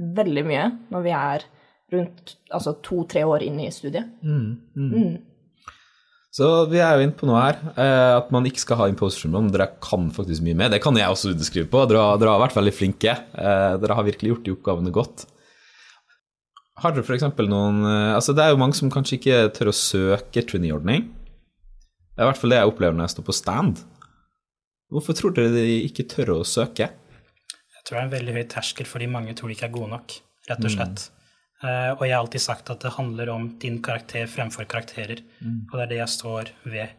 veldig 0.00 0.44
mye 0.48 0.68
når 0.90 1.06
vi 1.06 1.16
er 1.16 1.48
rundt 1.90 2.36
altså 2.54 2.76
to-tre 2.86 3.24
år 3.26 3.42
inn 3.46 3.58
i 3.62 3.70
studiet. 3.74 4.10
Så 6.30 6.46
vi 6.70 6.78
er 6.78 6.94
jo 6.94 7.02
inne 7.08 7.16
på 7.18 7.26
noe 7.26 7.40
her, 7.42 7.56
eh, 7.74 8.12
at 8.20 8.28
man 8.30 8.44
ikke 8.46 8.62
skal 8.62 8.78
ha 8.78 8.86
imposter 8.90 9.24
syndrome. 9.24 9.50
Dere 9.50 9.66
kan 9.82 10.10
faktisk 10.14 10.44
mye 10.46 10.54
mer. 10.54 10.68
Det 10.70 10.78
kan 10.84 10.94
jeg 10.94 11.10
også 11.10 11.32
underskrive 11.32 11.66
på. 11.72 11.80
Dere, 11.90 11.98
har- 12.06 12.18
dere 12.22 12.30
har 12.36 12.44
vært 12.48 12.54
veldig 12.54 12.74
flinke. 12.76 13.16
Eh, 13.34 13.76
Dere 13.82 13.96
har 13.98 14.04
virkelig 14.06 14.30
gjort 14.30 14.44
de 14.46 14.54
oppgavene 14.54 14.92
godt. 14.94 15.26
Har 16.80 16.92
dere 16.92 17.02
f.eks. 17.04 17.26
noen 17.50 17.82
eh, 17.84 18.14
Altså, 18.14 18.32
det 18.34 18.44
er 18.44 18.50
jo 18.54 18.60
mange 18.62 18.74
som 18.78 18.90
kanskje 18.94 19.18
ikke 19.18 19.40
tør 19.58 19.72
å 19.72 19.76
søke 19.76 20.44
trainee-ordning. 20.46 21.08
Det 21.10 22.22
er 22.22 22.28
i 22.28 22.30
hvert 22.30 22.38
fall 22.40 22.50
det 22.54 22.60
jeg 22.62 22.70
opplever 22.70 22.94
når 22.96 23.08
jeg 23.08 23.14
står 23.16 23.26
på 23.26 23.34
stand. 23.36 23.82
Hvorfor 24.90 25.14
tror 25.18 25.34
dere 25.34 25.50
de 25.54 25.80
ikke 25.86 26.06
tør 26.14 26.36
å 26.38 26.44
søke? 26.46 26.88
Jeg 26.94 27.82
tror 27.86 27.96
det 27.96 28.00
er 28.00 28.06
en 28.06 28.14
veldig 28.14 28.34
høy 28.38 28.44
terskel 28.54 28.86
fordi 28.86 29.06
mange 29.10 29.34
tror 29.34 29.48
de 29.50 29.56
ikke 29.58 29.66
er 29.68 29.74
gode 29.74 29.90
nok, 29.96 30.14
rett 30.50 30.62
og 30.64 30.70
slett. 30.70 31.08
Eh, 31.10 31.16
og 31.60 32.06
jeg 32.06 32.14
har 32.14 32.22
alltid 32.22 32.40
sagt 32.40 32.70
at 32.72 32.80
det 32.80 32.94
handler 32.94 33.28
om 33.34 33.50
din 33.60 33.82
karakter 33.84 34.30
fremfor 34.32 34.64
karakterer, 34.64 35.20
og 35.44 35.74
det 35.76 35.82
er 35.84 35.90
det 35.90 35.98
jeg 36.00 36.12
står 36.14 36.52
ved. 36.64 36.96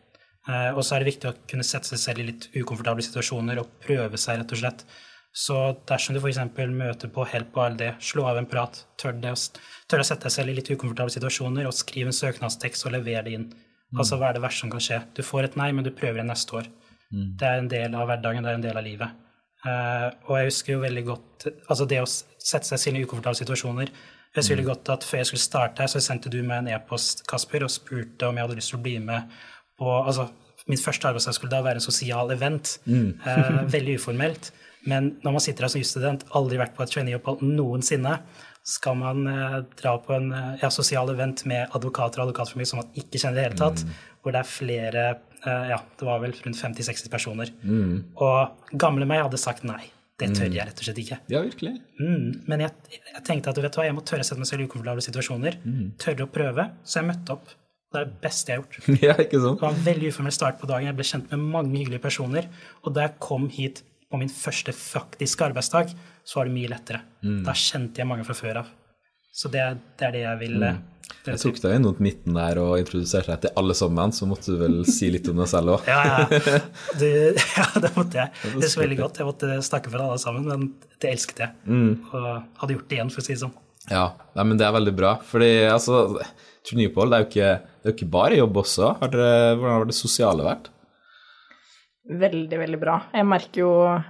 Eh, 0.50 0.72
og 0.74 0.82
så 0.82 0.96
er 0.96 1.04
det 1.04 1.12
viktig 1.12 1.30
å 1.30 1.38
kunne 1.50 1.66
sette 1.66 1.92
seg 1.92 2.02
selv 2.02 2.24
i 2.24 2.28
litt 2.32 2.48
ukomfortable 2.56 3.06
situasjoner 3.06 3.62
og 3.62 3.74
prøve 3.84 4.20
seg, 4.22 4.40
rett 4.42 4.54
og 4.56 4.62
slett. 4.62 4.86
Så 5.32 5.58
dersom 5.88 6.18
du 6.18 6.20
f.eks. 6.20 6.42
møter 6.74 7.12
på 7.14 7.26
Help 7.30 7.56
og 7.56 7.66
ALD, 7.66 7.84
slå 8.04 8.26
av 8.28 8.40
en 8.42 8.50
prat, 8.50 8.82
tør, 9.00 9.16
det, 9.22 9.32
tør 9.88 10.04
å 10.04 10.08
sette 10.08 10.28
deg 10.28 10.36
selv 10.36 10.52
i 10.52 10.58
litt 10.58 10.72
ukomfortable 10.74 11.14
situasjoner 11.14 11.70
og 11.70 11.78
skriv 11.78 12.10
en 12.10 12.18
søknadstekst 12.18 12.88
og 12.88 12.98
lever 12.98 13.28
det 13.28 13.36
inn. 13.38 13.50
Altså 13.96 14.18
hva 14.18 14.30
er 14.30 14.38
det 14.38 14.44
verste 14.44 14.66
som 14.66 14.72
kan 14.72 14.84
skje? 14.84 15.02
Du 15.16 15.22
får 15.24 15.50
et 15.50 15.58
nei, 15.60 15.70
men 15.76 15.86
du 15.86 15.92
prøver 15.92 16.20
igjen 16.20 16.32
neste 16.32 16.58
år. 16.60 16.68
Det 17.12 17.48
er 17.48 17.60
en 17.60 17.72
del 17.72 17.96
av 18.00 18.08
hverdagen, 18.08 18.44
det 18.44 18.52
er 18.52 18.60
en 18.60 18.66
del 18.66 18.80
av 18.80 18.86
livet. 18.88 19.18
Eh, 19.68 20.06
og 20.28 20.38
jeg 20.40 20.48
husker 20.48 20.74
jo 20.74 20.84
veldig 20.84 21.04
godt 21.06 21.48
altså 21.70 21.86
det 21.86 22.00
å 22.02 22.08
sette 22.08 22.66
seg 22.70 22.80
selv 22.82 23.00
i 23.00 23.04
ukomfortable 23.06 23.40
situasjoner. 23.40 23.92
Jeg 24.32 24.46
husker 24.46 24.64
godt 24.64 24.90
at 24.94 25.04
Før 25.04 25.20
jeg 25.20 25.32
skulle 25.32 25.44
starte 25.44 25.84
her, 25.84 25.92
så 25.92 26.00
sendte 26.04 26.32
du 26.32 26.40
meg 26.44 26.62
en 26.62 26.70
e-post 26.76 27.26
Kasper, 27.28 27.66
og 27.68 27.74
spurte 27.74 28.30
om 28.30 28.38
jeg 28.38 28.48
hadde 28.48 28.60
lyst 28.60 28.72
til 28.72 28.80
å 28.80 28.86
bli 28.86 28.98
med 29.04 29.34
på 29.80 29.90
altså, 29.98 30.30
Min 30.70 30.80
første 30.80 31.10
arbeidsdag 31.10 31.36
skulle 31.36 31.52
da 31.52 31.64
være 31.66 31.82
en 31.82 31.84
sosial 31.84 32.32
event. 32.32 32.76
Eh, 33.28 33.64
veldig 33.76 33.98
uformelt. 33.98 34.52
Men 34.88 35.16
når 35.24 35.36
man 35.36 35.44
sitter 35.44 35.66
her 35.66 35.72
som 35.74 35.82
jusstudent, 35.82 36.24
aldri 36.38 36.60
vært 36.62 36.76
på 36.78 36.84
et 36.86 36.94
traineeopphold 36.94 37.42
noensinne, 37.46 38.14
skal 38.64 38.98
man 39.00 39.26
eh, 39.28 39.58
dra 39.82 39.96
på 40.02 40.14
en 40.14 40.30
eh, 40.38 40.52
ja, 40.62 40.70
sosial 40.74 41.10
event 41.14 41.44
med 41.50 41.74
advokater 41.74 42.22
og 42.22 42.28
advokatfamilie 42.28 42.70
som 42.70 42.82
man 42.84 42.92
ikke 42.94 43.18
kjenner 43.18 43.40
i 43.40 43.40
det 43.40 43.48
hele 43.48 43.60
tatt, 43.62 43.82
hvor 44.22 44.36
det 44.36 44.44
er 44.44 44.52
flere 44.52 45.06
eh, 45.10 45.72
Ja, 45.74 45.80
det 45.98 46.08
var 46.08 46.22
vel 46.22 46.36
rundt 46.46 46.62
50-60 46.62 47.10
personer. 47.14 47.54
Og 48.22 48.78
gamle 48.78 49.10
meg 49.10 49.26
hadde 49.26 49.42
sagt 49.42 49.66
nei. 49.68 49.82
Det 50.22 50.30
tør 50.38 50.52
jeg 50.54 50.68
rett 50.70 50.82
og 50.82 50.88
slett 50.88 51.02
ikke. 51.02 51.18
Ja, 51.34 51.42
virkelig. 51.46 51.74
Mm, 52.02 52.28
men 52.52 52.64
jeg, 52.66 53.00
jeg 53.00 53.24
tenkte 53.28 53.54
at 53.54 53.62
vet 53.62 53.74
du 53.74 53.82
hva, 53.82 53.88
jeg 53.88 53.98
må 53.98 54.04
tørre 54.06 54.26
å 54.26 54.28
sette 54.28 54.42
meg 54.42 54.50
selv 54.50 54.64
i 54.64 54.70
ukomfortable 54.70 55.06
situasjoner. 55.06 55.58
Tørre 56.02 56.28
å 56.28 56.32
prøve. 56.32 56.68
Så 56.86 57.02
jeg 57.02 57.10
møtte 57.10 57.38
opp. 57.38 57.56
Det 57.92 58.00
er 58.00 58.08
det 58.08 58.20
beste 58.24 58.54
jeg 58.54 58.60
har 58.60 58.64
gjort. 58.64 58.92
ja, 59.08 59.16
ikke 59.20 59.40
sant? 59.44 59.58
Det 59.60 59.66
var 59.66 59.74
en 59.76 59.88
veldig 59.88 60.12
uformell 60.14 60.36
start 60.36 60.60
på 60.62 60.70
dagen. 60.70 60.88
Jeg 60.88 61.00
ble 61.00 61.08
kjent 61.12 61.34
med 61.34 61.48
mange 61.58 61.74
hyggelige 61.76 62.04
personer. 62.04 62.48
Og 62.86 62.94
da 62.96 63.08
jeg 63.08 63.18
kom 63.24 63.50
hit 63.52 63.82
på 64.12 64.20
min 64.20 64.32
første 64.32 64.76
faktiske 64.76 65.48
arbeidsdag, 65.48 65.92
så 66.28 66.40
var 66.40 66.48
det 66.48 66.56
mye 66.56 66.72
lettere. 66.72 67.02
Da 67.48 67.56
kjente 67.58 68.04
jeg 68.04 68.08
mange 68.08 68.28
fra 68.28 68.36
før 68.38 68.62
av. 68.64 68.72
Så 69.32 69.52
det, 69.52 69.62
er- 69.64 69.78
det 70.00 70.08
er 70.10 70.16
det 70.18 70.24
jeg 70.26 70.40
vil 70.42 70.58
mm. 70.62 70.80
Jeg 71.26 71.38
tok 71.38 71.58
deg 71.62 71.74
inn 71.76 71.84
mot 71.86 72.00
midten 72.02 72.34
der 72.38 72.58
og 72.62 72.80
introduserte 72.82 73.30
deg 73.34 73.42
til 73.44 73.52
alle 73.60 73.74
sammen, 73.78 74.14
så 74.16 74.26
måtte 74.30 74.54
du 74.56 74.58
vel 74.62 74.78
si 74.90 75.10
litt 75.14 75.28
om 75.30 75.38
deg 75.42 75.50
selv 75.52 75.76
òg. 75.76 75.90
Ja, 75.90 76.00
ja. 76.08 76.60
Du, 77.02 77.06
ja, 77.60 77.66
det 77.84 77.92
måtte 77.98 78.18
jeg. 78.24 78.54
Det 78.58 78.70
så 78.72 78.82
veldig 78.82 78.98
godt. 79.04 79.20
Jeg 79.22 79.28
måtte 79.30 79.58
snakke 79.68 79.92
for 79.94 80.02
alle 80.06 80.18
sammen, 80.22 80.48
men 80.50 80.66
det 81.04 81.12
elsket 81.12 81.44
jeg. 81.44 81.52
Og 82.10 82.30
hadde 82.64 82.78
gjort 82.78 82.88
det 82.90 82.98
igjen, 82.98 83.12
for 83.14 83.22
å 83.22 83.28
si 83.28 83.36
det 83.36 83.42
sånn. 83.44 83.54
Ja, 83.92 84.06
nei, 84.38 84.48
men 84.50 84.58
det 84.62 84.66
er 84.66 84.74
veldig 84.80 84.96
bra. 84.98 85.14
Fordi 85.26 85.52
altså, 85.70 86.02
turnéopphold 86.70 87.14
det 87.14 87.20
er 87.20 87.26
jo 87.26 87.30
ikke, 87.30 87.52
det 87.84 87.92
er 87.92 87.98
ikke 88.00 88.12
bare 88.18 88.38
jobb 88.42 88.60
også. 88.64 88.92
Har 89.04 89.14
dere, 89.14 89.32
hvordan 89.60 89.78
har 89.78 89.90
det 89.92 89.98
sosiale 90.00 90.48
vært? 90.48 90.72
Veldig, 92.22 92.58
veldig 92.66 92.80
bra. 92.82 92.96
Jeg 93.14 93.28
merker 93.30 93.62
jo 93.62 93.72
eh, 93.92 94.08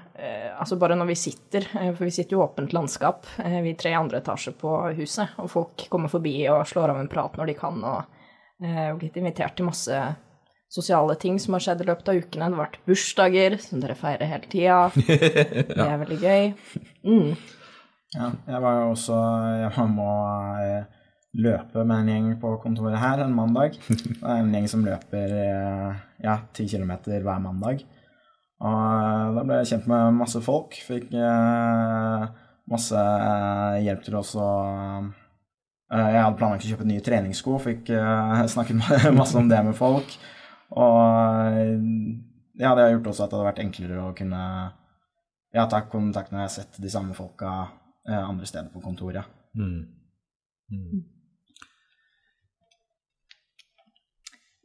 altså 0.62 0.78
bare 0.80 0.96
når 1.00 1.12
vi 1.12 1.20
sitter, 1.20 1.68
eh, 1.80 1.92
for 1.92 2.08
vi 2.08 2.16
sitter 2.16 2.38
jo 2.38 2.42
i 2.42 2.46
åpent 2.46 2.74
landskap, 2.78 3.28
eh, 3.44 3.60
vi 3.66 3.76
tre 3.80 3.94
i 3.94 4.00
andre 4.00 4.22
etasje 4.22 4.54
på 4.58 4.78
huset, 4.98 5.38
og 5.42 5.50
folk 5.52 5.88
kommer 5.92 6.12
forbi 6.12 6.36
og 6.54 6.64
slår 6.70 6.94
av 6.94 7.02
en 7.02 7.12
prat 7.12 7.38
når 7.40 7.52
de 7.52 7.58
kan, 7.60 7.82
og 7.82 8.20
har 8.62 8.94
blitt 8.94 9.16
invitert 9.18 9.56
til 9.58 9.66
masse 9.66 9.98
sosiale 10.72 11.16
ting 11.20 11.40
som 11.40 11.56
har 11.56 11.64
skjedd 11.66 11.84
i 11.84 11.88
løpet 11.90 12.12
av 12.12 12.20
ukene. 12.22 12.48
Det 12.48 12.56
har 12.56 12.64
vært 12.64 12.80
bursdager, 12.88 13.58
som 13.64 13.82
dere 13.84 13.98
feirer 14.00 14.30
hele 14.32 14.52
tida. 14.52 14.78
Det 15.76 15.88
er 15.88 16.00
veldig 16.06 16.20
gøy. 16.22 16.52
Mm. 17.04 17.34
Ja, 18.12 18.28
jeg 18.28 18.60
var 18.60 18.74
jo 18.76 18.88
også 18.92 19.18
Jeg 19.62 19.72
var 19.78 19.86
med 19.88 20.04
å 20.04 20.16
eh, 20.60 20.88
løpe 21.40 21.84
med 21.88 22.02
en 22.02 22.10
gjeng 22.12 22.30
på 22.42 22.54
kontoret 22.64 23.00
her 23.00 23.24
en 23.26 23.36
mandag. 23.36 23.76
Det 23.90 24.20
er 24.22 24.38
en 24.38 24.54
gjeng 24.56 24.70
som 24.72 24.86
løper 24.88 25.36
eh, 25.42 26.00
ja, 26.24 26.38
ti 26.56 26.68
kilometer 26.72 27.20
hver 27.20 27.44
mandag. 27.44 27.84
Og 28.62 29.38
da 29.38 29.44
ble 29.46 29.62
jeg 29.62 29.72
kjent 29.72 29.88
med 29.90 30.20
masse 30.20 30.42
folk. 30.46 30.76
Fikk 30.86 31.16
eh, 31.18 32.26
masse 32.72 32.98
eh, 32.98 33.80
hjelp 33.88 34.04
til 34.06 34.20
også 34.20 34.50
eh, 35.90 36.12
Jeg 36.14 36.22
hadde 36.22 36.38
planlagt 36.38 36.68
å 36.68 36.74
kjøpe 36.74 36.88
nye 36.90 37.04
treningssko, 37.06 37.58
fikk 37.64 37.90
eh, 37.98 38.44
snakket 38.54 39.14
masse 39.18 39.40
om 39.40 39.50
det 39.50 39.64
med 39.66 39.78
folk. 39.78 40.14
Og 40.72 41.58
ja, 42.62 42.76
det 42.76 42.84
har 42.86 42.94
gjort 42.94 43.12
også 43.12 43.26
at 43.26 43.32
det 43.32 43.40
hadde 43.40 43.50
vært 43.50 43.64
enklere 43.66 44.04
å 44.06 44.14
kunne 44.16 44.44
ja, 45.52 45.66
ta 45.68 45.82
kontakt 45.90 46.32
når 46.32 46.44
jeg 46.44 46.48
har 46.48 46.54
sett 46.54 46.82
de 46.84 46.92
samme 46.92 47.16
folka 47.18 47.52
eh, 48.08 48.22
andre 48.22 48.48
steder 48.48 48.70
på 48.74 48.84
kontoret. 48.84 49.26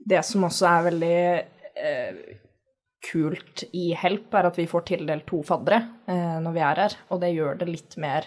Det 0.06 0.22
som 0.22 0.46
også 0.46 0.68
er 0.70 0.84
veldig 0.86 1.16
eh, 1.82 2.20
kult 3.06 3.64
i 3.76 3.90
Help, 3.98 4.34
er 4.34 4.48
at 4.48 4.58
vi 4.58 4.66
får 4.70 4.86
tildelt 4.90 5.26
to 5.28 5.42
faddere 5.46 5.82
eh, 6.10 6.36
når 6.42 6.56
vi 6.56 6.64
er 6.64 6.82
her, 6.82 6.98
og 7.14 7.22
det 7.22 7.32
gjør 7.34 7.60
det 7.60 7.68
litt 7.70 7.96
mer 8.02 8.26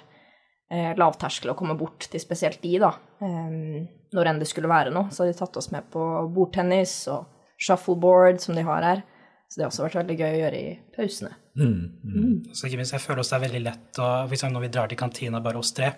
eh, 0.72 0.94
lavterskel 1.00 1.54
å 1.54 1.58
komme 1.60 1.78
bort 1.80 2.08
til 2.12 2.22
spesielt 2.24 2.62
de, 2.64 2.78
da. 2.82 2.94
Eh, 3.26 3.86
når 4.16 4.32
enn 4.32 4.42
det 4.42 4.50
skulle 4.50 4.72
være 4.72 4.94
noe. 4.94 5.12
Så 5.14 5.24
har 5.24 5.30
de 5.30 5.38
tatt 5.38 5.60
oss 5.60 5.70
med 5.74 5.90
på 5.94 6.02
bordtennis 6.34 7.04
og 7.14 7.28
shuffleboard, 7.62 8.40
som 8.42 8.58
de 8.58 8.66
har 8.66 8.86
her. 8.86 9.04
Så 9.50 9.58
det 9.58 9.66
har 9.66 9.72
også 9.72 9.86
vært 9.88 10.00
veldig 10.04 10.16
gøy 10.18 10.32
å 10.32 10.40
gjøre 10.44 10.58
i 10.62 10.74
pausene. 10.96 11.32
Så 12.54 12.68
ikke 12.68 12.80
minst, 12.80 12.94
jeg 12.96 13.04
føler 13.04 13.24
også 13.24 13.36
det 13.36 13.40
er 13.40 13.46
veldig 13.48 13.62
lett 13.66 14.00
å, 14.00 14.10
for 14.24 14.36
eksempel 14.38 14.56
når 14.56 14.66
vi 14.66 14.74
drar 14.76 14.92
til 14.92 15.00
kantina, 15.02 15.42
bare 15.44 15.62
oss 15.62 15.74
tre, 15.76 15.90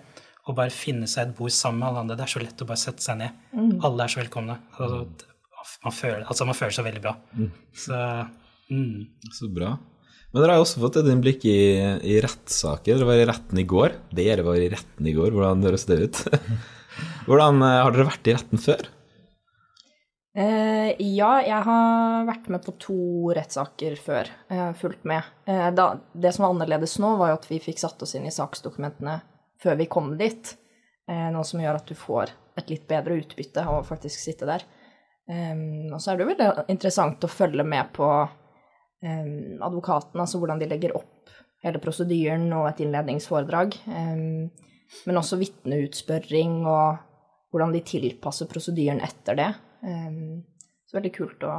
og 0.48 0.56
bare 0.58 0.72
finne 0.74 1.08
seg 1.10 1.28
et 1.28 1.34
bord 1.38 1.52
sammen 1.54 1.82
med 1.82 1.88
alle 1.90 2.04
andre. 2.04 2.16
Det 2.18 2.24
er 2.24 2.32
så 2.32 2.42
lett 2.42 2.64
å 2.64 2.68
bare 2.68 2.80
sette 2.80 3.04
seg 3.04 3.20
ned. 3.20 3.42
Alle 3.84 4.06
er 4.06 4.14
så 4.14 4.22
velkomne. 4.22 4.56
Altså, 4.74 5.02
man, 5.84 5.94
føler, 5.94 6.24
altså, 6.24 6.48
man 6.48 6.58
føler 6.58 6.74
seg 6.78 6.88
veldig 6.88 7.04
bra. 7.04 7.12
Så 7.84 8.00
mm. 8.72 9.32
Så 9.36 9.50
bra. 9.52 9.76
Men 10.32 10.40
dere 10.40 10.56
har 10.56 10.64
også 10.64 10.80
fått 10.80 10.96
et 11.02 11.10
innblikk 11.12 11.44
i, 11.44 11.58
i 12.08 12.16
rettssaker. 12.24 12.96
Dere 12.96 13.08
var 13.10 13.20
i 13.20 13.28
retten 13.28 13.60
i 13.60 13.66
går. 13.68 13.98
Dere 14.16 14.46
var 14.46 14.60
i 14.60 14.70
retten 14.72 15.08
i 15.08 15.12
går. 15.16 15.34
Hvordan 15.36 15.66
høres 15.68 15.84
det 15.90 15.98
ut? 16.06 16.22
Hvordan 17.28 17.60
eh, 17.66 17.78
Har 17.84 17.92
dere 17.92 18.08
vært 18.08 18.30
i 18.30 18.36
retten 18.38 18.62
før? 18.62 18.88
Eh, 20.32 20.94
ja, 21.12 21.32
jeg 21.44 21.60
har 21.66 22.24
vært 22.24 22.48
med 22.54 22.64
på 22.64 22.72
to 22.80 22.98
rettssaker 23.36 23.98
før. 24.00 24.32
Jeg 24.48 24.62
har 24.62 24.78
fulgt 24.80 25.04
med. 25.08 25.28
Eh, 25.44 25.68
da, 25.76 25.90
det 26.16 26.32
som 26.32 26.46
var 26.46 26.54
annerledes 26.54 26.96
nå, 27.02 27.12
var 27.20 27.34
jo 27.34 27.40
at 27.42 27.48
vi 27.50 27.60
fikk 27.60 27.82
satt 27.82 28.00
oss 28.04 28.16
inn 28.16 28.24
i 28.28 28.32
saksdokumentene 28.32 29.18
før 29.62 29.76
vi 29.82 29.90
kom 29.92 30.14
dit. 30.16 30.54
Eh, 31.10 31.28
noe 31.34 31.44
som 31.44 31.60
gjør 31.60 31.82
at 31.82 31.92
du 31.92 31.98
får 31.98 32.32
et 32.56 32.72
litt 32.72 32.88
bedre 32.88 33.20
utbytte 33.20 33.64
av 33.64 33.82
å 33.82 33.86
faktisk 33.86 34.20
sitte 34.20 34.48
der. 34.48 34.64
Um, 35.30 35.92
og 35.94 36.00
så 36.02 36.12
er 36.12 36.18
det 36.18 36.24
jo 36.24 36.30
veldig 36.32 36.46
interessant 36.72 37.22
å 37.24 37.30
følge 37.30 37.64
med 37.64 37.92
på 37.94 38.08
um, 39.02 39.62
advokaten, 39.62 40.20
altså 40.22 40.40
hvordan 40.40 40.62
de 40.62 40.68
legger 40.70 40.94
opp 40.98 41.30
hele 41.62 41.80
prosedyren 41.82 42.48
og 42.56 42.68
et 42.70 42.82
innledningsforedrag. 42.84 43.76
Um, 43.86 44.50
men 45.06 45.18
også 45.20 45.38
vitneutspørring 45.40 46.62
og 46.68 47.02
hvordan 47.52 47.74
de 47.74 47.84
tilpasser 47.86 48.48
prosedyren 48.50 49.02
etter 49.04 49.38
det. 49.38 49.50
Um, 49.84 50.42
så 50.88 50.98
veldig 50.98 51.14
kult 51.14 51.46
å 51.48 51.54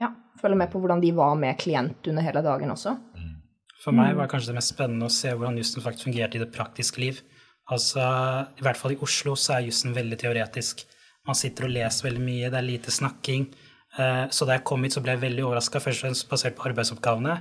ja, 0.00 0.10
følge 0.40 0.58
med 0.60 0.72
på 0.72 0.80
hvordan 0.80 1.02
de 1.02 1.12
var 1.16 1.36
med 1.40 1.58
klient 1.60 2.08
under 2.10 2.24
hele 2.24 2.42
dagen 2.44 2.72
også. 2.72 2.96
For 3.80 3.96
meg 3.96 4.12
var 4.12 4.26
det 4.26 4.32
kanskje 4.34 4.52
det 4.52 4.58
mest 4.58 4.74
spennende 4.74 5.08
å 5.08 5.12
se 5.12 5.30
hvordan 5.32 5.56
jussen 5.56 5.84
faktisk 5.84 6.10
fungerte 6.10 6.36
i 6.36 6.42
det 6.42 6.50
praktiske 6.52 7.00
liv. 7.00 7.20
Altså, 7.72 8.02
I 8.58 8.64
hvert 8.66 8.76
fall 8.76 8.92
i 8.92 9.00
Oslo 9.00 9.36
så 9.38 9.56
er 9.56 9.68
jussen 9.68 9.94
veldig 9.96 10.18
teoretisk. 10.20 10.82
Man 11.28 11.38
sitter 11.38 11.68
og 11.68 11.72
leser 11.72 12.08
veldig 12.08 12.22
mye, 12.24 12.50
det 12.52 12.58
er 12.58 12.66
lite 12.66 12.92
snakking. 12.92 13.46
Eh, 13.98 14.28
Så 14.30 14.46
da 14.46 14.58
jeg 14.58 14.64
kom 14.64 14.82
hit, 14.84 14.94
så 14.94 15.02
ble 15.02 15.16
jeg 15.16 15.24
veldig 15.24 15.46
overraska, 15.48 15.80
først 15.82 16.02
og 16.02 16.06
fremst 16.08 16.28
basert 16.30 16.56
på 16.58 16.68
arbeidsoppgavene. 16.70 17.40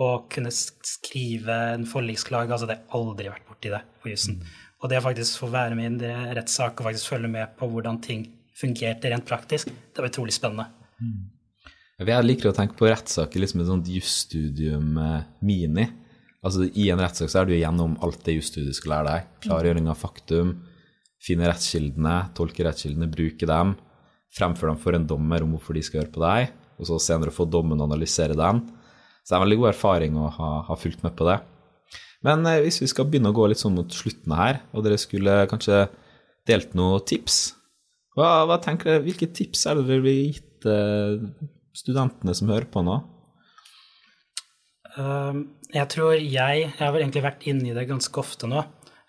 Å 0.00 0.08
kunne 0.32 0.48
skrive 0.52 1.56
en 1.74 1.84
forliksklage, 1.84 2.48
altså 2.48 2.66
det 2.66 2.78
har 2.78 2.84
jeg 2.86 2.94
aldri 2.96 3.28
vært 3.28 3.48
borti 3.48 3.72
det 3.74 3.82
på 4.00 4.08
jussen. 4.08 4.38
Og 4.80 4.88
det 4.88 4.98
å 4.98 5.04
faktisk 5.04 5.42
få 5.42 5.50
være 5.52 5.76
med 5.76 6.00
i 6.02 6.08
en 6.08 6.32
rettssak 6.38 6.80
og 6.80 6.88
faktisk 6.88 7.12
følge 7.12 7.28
med 7.30 7.52
på 7.58 7.68
hvordan 7.68 8.00
ting 8.02 8.24
fungerte 8.56 9.10
rent 9.12 9.26
praktisk, 9.28 9.68
det 9.68 10.00
var 10.00 10.08
utrolig 10.08 10.32
spennende. 10.34 10.66
Jeg 12.02 12.24
liker 12.24 12.50
å 12.50 12.56
tenke 12.56 12.74
på 12.78 12.88
rettssaker 12.88 13.42
liksom 13.42 13.62
et 13.62 13.68
sånt 13.68 13.90
jusstudium 13.92 14.96
eh, 14.98 15.28
mini. 15.44 15.86
Altså 16.42 16.66
I 16.66 16.88
en 16.90 16.98
rettssak 17.04 17.30
så 17.30 17.42
er 17.42 17.50
du 17.50 17.54
gjennom 17.54 17.94
alt 18.02 18.24
det 18.26 18.38
jusstudiet 18.40 18.74
skal 18.74 18.96
lære 18.96 19.10
deg. 19.10 19.28
Klargjøring 19.44 19.90
av 19.92 20.00
faktum, 20.00 20.56
finne 21.22 21.46
rettskildene, 21.46 22.16
tolke 22.34 22.64
rettskildene, 22.66 23.10
bruke 23.12 23.46
dem, 23.46 23.76
fremføre 24.36 24.72
dem 24.72 24.80
for 24.80 24.96
en 24.96 25.06
dommer 25.08 25.44
om 25.44 25.54
hvorfor 25.56 25.76
de 25.76 25.84
skal 25.84 26.02
høre 26.02 26.14
på 26.14 26.22
deg, 26.24 26.52
og 26.80 26.88
så 26.88 26.98
senere 27.02 27.34
få 27.34 27.46
dommen 27.48 27.80
og 27.80 27.90
analysere 27.90 28.36
den. 28.38 28.64
Så 29.22 29.30
det 29.30 29.36
er 29.36 29.40
en 29.40 29.46
veldig 29.46 29.60
god 29.62 29.70
erfaring 29.70 30.18
å 30.18 30.28
ha, 30.36 30.52
ha 30.66 30.76
fulgt 30.78 31.04
med 31.04 31.14
på 31.18 31.28
det. 31.28 31.38
Men 32.26 32.46
eh, 32.48 32.60
hvis 32.64 32.80
vi 32.82 32.90
skal 32.90 33.08
begynne 33.10 33.32
å 33.32 33.36
gå 33.36 33.48
litt 33.50 33.60
sånn 33.62 33.76
mot 33.76 33.94
slutten 33.94 34.34
her, 34.38 34.62
og 34.72 34.86
dere 34.86 35.00
skulle 35.00 35.42
kanskje 35.50 35.84
delt 36.48 36.76
noen 36.78 37.04
tips, 37.06 37.40
hva, 38.18 38.42
hva 38.48 38.58
tenker 38.62 38.90
dere, 38.90 39.04
hvilke 39.06 39.30
tips 39.32 39.64
er 39.68 39.78
det 39.78 39.88
dere 39.88 40.04
vil 40.04 40.20
gitt 40.34 40.68
eh, 40.68 41.24
studentene 41.76 42.34
som 42.36 42.50
hører 42.52 42.68
på 42.72 42.84
nå? 42.84 42.98
Um, 44.92 45.46
Jeg 45.72 45.88
tror 45.88 46.10
jeg 46.18 46.26
Jeg 46.28 46.66
har 46.76 46.90
vel 46.92 47.00
egentlig 47.00 47.22
vært 47.24 47.46
inni 47.48 47.72
det 47.72 47.86
ganske 47.88 48.18
ofte 48.20 48.50
nå. 48.50 48.60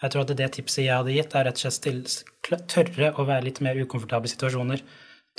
Jeg 0.04 0.14
tror 0.14 0.24
at 0.24 0.36
det 0.40 0.48
tipset 0.56 0.86
jeg 0.86 0.96
hadde 0.96 1.16
gitt, 1.16 1.34
er 1.36 1.48
rett 1.48 1.60
og 1.60 1.74
slett 1.76 2.66
tørre 2.72 3.12
å 3.20 3.26
være 3.28 3.48
litt 3.48 3.60
mer 3.64 3.78
ukomfortable 3.80 4.32
situasjoner. 4.32 4.84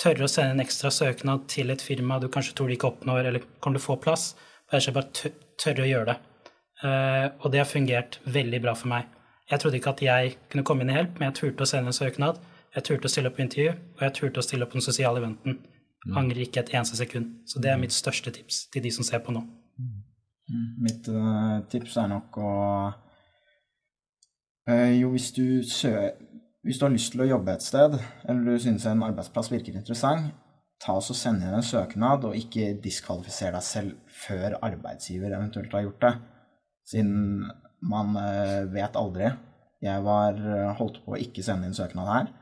Tørre 0.00 0.26
å 0.26 0.30
sende 0.30 0.56
en 0.56 0.64
ekstra 0.64 0.90
søknad 0.90 1.46
til 1.50 1.70
et 1.70 1.82
firma 1.82 2.18
du 2.18 2.26
kanskje 2.32 2.56
tror 2.58 2.70
du 2.70 2.74
ikke 2.74 2.90
oppnår, 2.90 3.28
eller 3.30 3.44
kommer 3.62 3.78
til 3.78 3.84
å 3.84 3.88
få 3.88 3.98
plass. 4.02 4.32
Rett 4.72 4.88
og 4.90 4.96
bare 4.96 5.30
tørre 5.60 5.84
å 5.84 5.90
gjøre 5.90 6.08
det. 6.10 6.16
Eh, 6.84 7.26
og 7.40 7.52
det 7.52 7.60
har 7.62 7.70
fungert 7.70 8.18
veldig 8.26 8.60
bra 8.64 8.74
for 8.78 8.90
meg. 8.90 9.06
Jeg 9.50 9.60
trodde 9.60 9.78
ikke 9.78 9.92
at 9.94 10.02
jeg 10.02 10.34
kunne 10.50 10.64
komme 10.66 10.84
inn 10.84 10.90
i 10.90 10.96
hjelp, 10.98 11.20
men 11.20 11.30
jeg 11.30 11.38
turte 11.40 11.66
å 11.66 11.70
sende 11.70 11.92
en 11.92 11.96
søknad. 11.96 12.40
Jeg 12.74 12.86
turte 12.88 13.06
å 13.06 13.12
stille 13.12 13.30
opp 13.30 13.38
på 13.38 13.44
intervju, 13.44 13.76
og 13.94 14.02
jeg 14.02 14.16
turte 14.18 14.42
å 14.42 14.46
stille 14.46 14.66
opp 14.66 14.72
på 14.74 14.80
den 14.80 14.88
sosiale 14.88 15.20
eventen. 15.22 15.60
Angrer 16.12 16.42
ikke 16.44 16.64
et 16.64 16.74
eneste 16.74 16.98
sekund. 16.98 17.30
Så 17.48 17.62
det 17.62 17.70
er 17.70 17.80
mitt 17.80 17.94
største 17.94 18.32
tips 18.34 18.66
til 18.74 18.84
de 18.84 18.90
som 18.92 19.06
ser 19.06 19.22
på 19.24 19.32
nå. 19.32 19.44
Mitt 20.84 21.08
uh, 21.08 21.62
tips 21.72 21.96
er 22.02 22.10
nok 22.10 22.36
å 22.36 22.50
uh, 24.68 24.90
Jo, 24.92 25.08
hvis 25.14 25.30
du, 25.36 25.62
sø 25.64 25.94
hvis 26.64 26.80
du 26.80 26.86
har 26.86 26.94
lyst 26.94 27.12
til 27.12 27.24
å 27.24 27.28
jobbe 27.28 27.52
et 27.52 27.64
sted, 27.64 27.98
eller 28.24 28.54
du 28.56 28.62
synes 28.62 28.86
en 28.88 29.04
arbeidsplass 29.04 29.50
virker 29.52 29.76
interessant, 29.76 30.32
ta 30.80 30.96
oss 30.98 31.10
og 31.12 31.18
send 31.18 31.44
inn 31.44 31.56
en 31.56 31.64
søknad, 31.64 32.24
og 32.24 32.36
ikke 32.38 32.72
diskvalifiser 32.82 33.52
deg 33.54 33.64
selv 33.64 34.14
før 34.24 34.56
arbeidsgiver 34.64 35.36
eventuelt 35.36 35.74
har 35.76 35.84
gjort 35.86 36.06
det. 36.06 36.14
Siden 36.88 37.44
man 37.84 38.16
eh, 38.20 38.64
vet 38.72 38.96
aldri. 38.96 39.28
Jeg 39.84 40.04
var 40.04 40.40
eh, 40.40 40.72
holdt 40.78 41.02
på 41.04 41.14
å 41.14 41.20
ikke 41.20 41.44
sende 41.44 41.68
inn 41.68 41.76
søknad 41.76 42.10
her, 42.10 42.32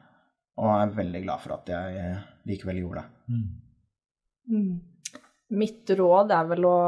og 0.62 0.70
er 0.76 0.94
veldig 1.00 1.24
glad 1.26 1.42
for 1.42 1.56
at 1.56 1.72
jeg 1.74 1.98
eh, 1.98 2.22
likevel 2.50 2.82
gjorde 2.82 3.02
det. 3.02 3.42
Mitt 5.52 5.90
råd 5.98 6.32
er 6.34 6.46
vel 6.54 6.66
å 6.70 6.78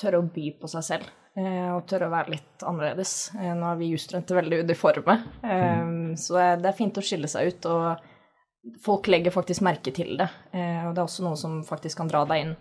tørre 0.00 0.20
å 0.20 0.26
by 0.34 0.50
på 0.60 0.70
seg 0.70 0.84
selv, 0.84 1.14
og 1.36 1.82
tørre 1.88 2.08
å 2.08 2.12
være 2.14 2.32
litt 2.32 2.64
annerledes. 2.64 3.14
Eh, 3.36 3.52
Nå 3.56 3.68
er 3.68 3.80
vi 3.80 3.90
jusstudenter 3.92 4.38
veldig 4.40 4.62
uniforme, 4.64 5.16
mm. 5.42 6.14
så 6.20 6.38
det 6.60 6.70
er 6.70 6.78
fint 6.78 6.96
å 6.96 7.04
skille 7.04 7.28
seg 7.28 7.50
ut, 7.52 7.68
og 7.68 8.78
folk 8.82 9.10
legger 9.12 9.34
faktisk 9.34 9.64
merke 9.66 9.92
til 9.94 10.16
det. 10.20 10.28
Eh, 10.56 10.86
Og 10.86 10.94
det 10.94 11.02
er 11.02 11.06
også 11.06 11.26
noe 11.26 11.36
som 11.40 11.60
faktisk 11.66 12.00
kan 12.00 12.10
dra 12.10 12.24
deg 12.28 12.44
inn 12.44 12.54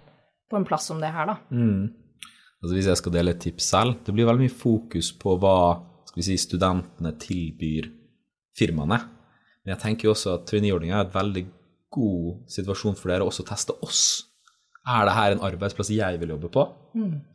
på 0.52 0.60
en 0.60 0.68
plass 0.68 0.90
som 0.92 1.00
det 1.02 1.14
her, 1.16 1.32
da. 1.32 1.38
Altså 2.62 2.76
Hvis 2.76 2.88
jeg 2.90 2.98
skal 2.98 3.14
dele 3.14 3.36
et 3.36 3.44
tips 3.44 3.72
selv, 3.72 4.00
det 4.06 4.14
blir 4.16 4.28
veldig 4.28 4.48
mye 4.48 4.58
fokus 4.60 5.12
på 5.22 5.36
hva 5.42 5.58
si, 6.16 6.38
studentene 6.40 7.12
tilbyr 7.22 7.90
firmaene. 8.58 9.00
Men 9.64 9.76
jeg 9.76 9.82
tenker 9.84 10.08
jo 10.08 10.14
også 10.16 10.36
at 10.38 10.48
traineeordninga 10.50 11.00
er 11.00 11.08
et 11.08 11.16
veldig 11.16 11.44
god 11.96 12.46
situasjon 12.52 12.98
for 13.00 13.12
dere 13.12 13.26
å 13.26 13.32
også 13.32 13.46
teste 13.48 13.76
oss. 13.86 14.02
Er 14.86 15.08
det 15.08 15.16
her 15.18 15.34
en 15.34 15.44
arbeidsplass 15.48 15.90
jeg 15.90 16.20
vil 16.22 16.34
jobbe 16.36 16.52
på? 16.54 16.66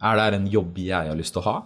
Er 0.00 0.16
det 0.16 0.24
her 0.26 0.36
en 0.38 0.48
jobb 0.50 0.78
jeg 0.78 1.10
har 1.10 1.18
lyst 1.18 1.34
til 1.34 1.42
å 1.42 1.48
ha? 1.48 1.56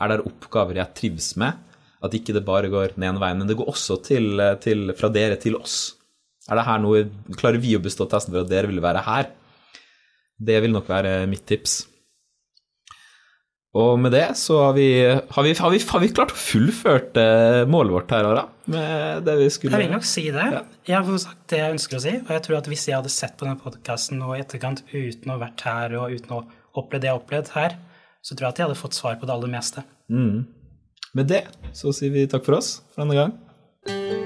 Er 0.00 0.08
det 0.08 0.18
her 0.18 0.28
oppgaver 0.30 0.80
jeg 0.80 0.94
trives 0.96 1.34
med? 1.40 1.58
At 2.04 2.14
ikke 2.16 2.34
det 2.36 2.44
bare 2.46 2.70
går 2.72 2.94
den 2.96 3.04
ene 3.08 3.20
veien, 3.20 3.38
men 3.40 3.48
det 3.48 3.56
går 3.58 3.68
også 3.72 3.98
til, 4.04 4.40
til, 4.60 4.92
fra 4.96 5.08
dere 5.12 5.36
til 5.40 5.56
oss. 5.58 5.96
Er 6.48 6.60
det 6.60 6.66
her 6.68 6.80
noe, 6.82 7.04
Klarer 7.36 7.60
vi 7.60 7.74
å 7.76 7.82
bestå 7.82 8.06
testen 8.08 8.32
for 8.34 8.44
at 8.44 8.52
dere 8.52 8.70
vil 8.70 8.82
være 8.84 9.02
her? 9.06 9.30
Det 10.36 10.60
vil 10.62 10.74
nok 10.74 10.88
være 10.88 11.18
mitt 11.30 11.46
tips. 11.48 11.80
Og 13.76 13.98
med 14.00 14.14
det 14.14 14.24
så 14.40 14.58
har 14.62 14.76
vi, 14.76 14.88
har 15.04 15.44
vi, 15.44 15.52
har 15.58 15.72
vi, 15.72 15.80
har 15.90 16.00
vi 16.00 16.08
klart 16.16 16.32
å 16.32 16.38
fullført 16.40 17.18
eh, 17.20 17.62
målet 17.68 17.92
vårt 17.92 18.14
her, 18.14 18.28
Ara. 18.30 18.44
Med 18.72 19.26
det 19.26 19.34
vi 19.42 19.48
skulle 19.52 19.76
Jeg 19.76 19.86
vil 19.86 19.94
nok 19.94 20.06
si 20.08 20.24
det. 20.32 20.46
Jeg 20.88 20.96
har 20.96 21.18
sagt 21.22 21.42
det 21.52 21.60
jeg 21.60 21.74
ønsker 21.76 21.98
å 21.98 22.04
si. 22.06 22.14
Og 22.22 22.32
jeg 22.32 22.44
tror 22.46 22.58
at 22.60 22.70
hvis 22.72 22.86
jeg 22.88 22.96
hadde 22.96 23.12
sett 23.12 23.36
på 23.36 23.46
denne 23.46 23.60
podkasten 23.60 24.22
nå 24.22 24.32
i 24.32 24.40
etterkant 24.40 24.84
uten 24.94 25.28
å 25.28 25.36
ha 25.36 25.42
vært 25.44 25.66
her 25.68 25.98
og 26.00 26.14
uten 26.16 26.38
å 26.38 26.44
oppleve 26.76 27.02
det 27.04 27.10
jeg 27.10 27.16
har 27.18 27.22
opplevd 27.24 27.52
her, 27.56 27.76
så 28.24 28.34
tror 28.34 28.48
jeg 28.48 28.54
at 28.54 28.62
jeg 28.62 28.70
hadde 28.70 28.80
fått 28.80 28.96
svar 28.96 29.18
på 29.20 29.28
det 29.28 29.36
aller 29.36 29.52
meste. 29.52 29.84
Med 31.16 31.28
det 31.30 31.44
så 31.76 31.92
sier 31.96 32.14
vi 32.14 32.26
takk 32.30 32.48
for 32.48 32.58
oss 32.58 32.78
for 32.94 33.04
denne 33.04 33.20
gang. 33.20 34.25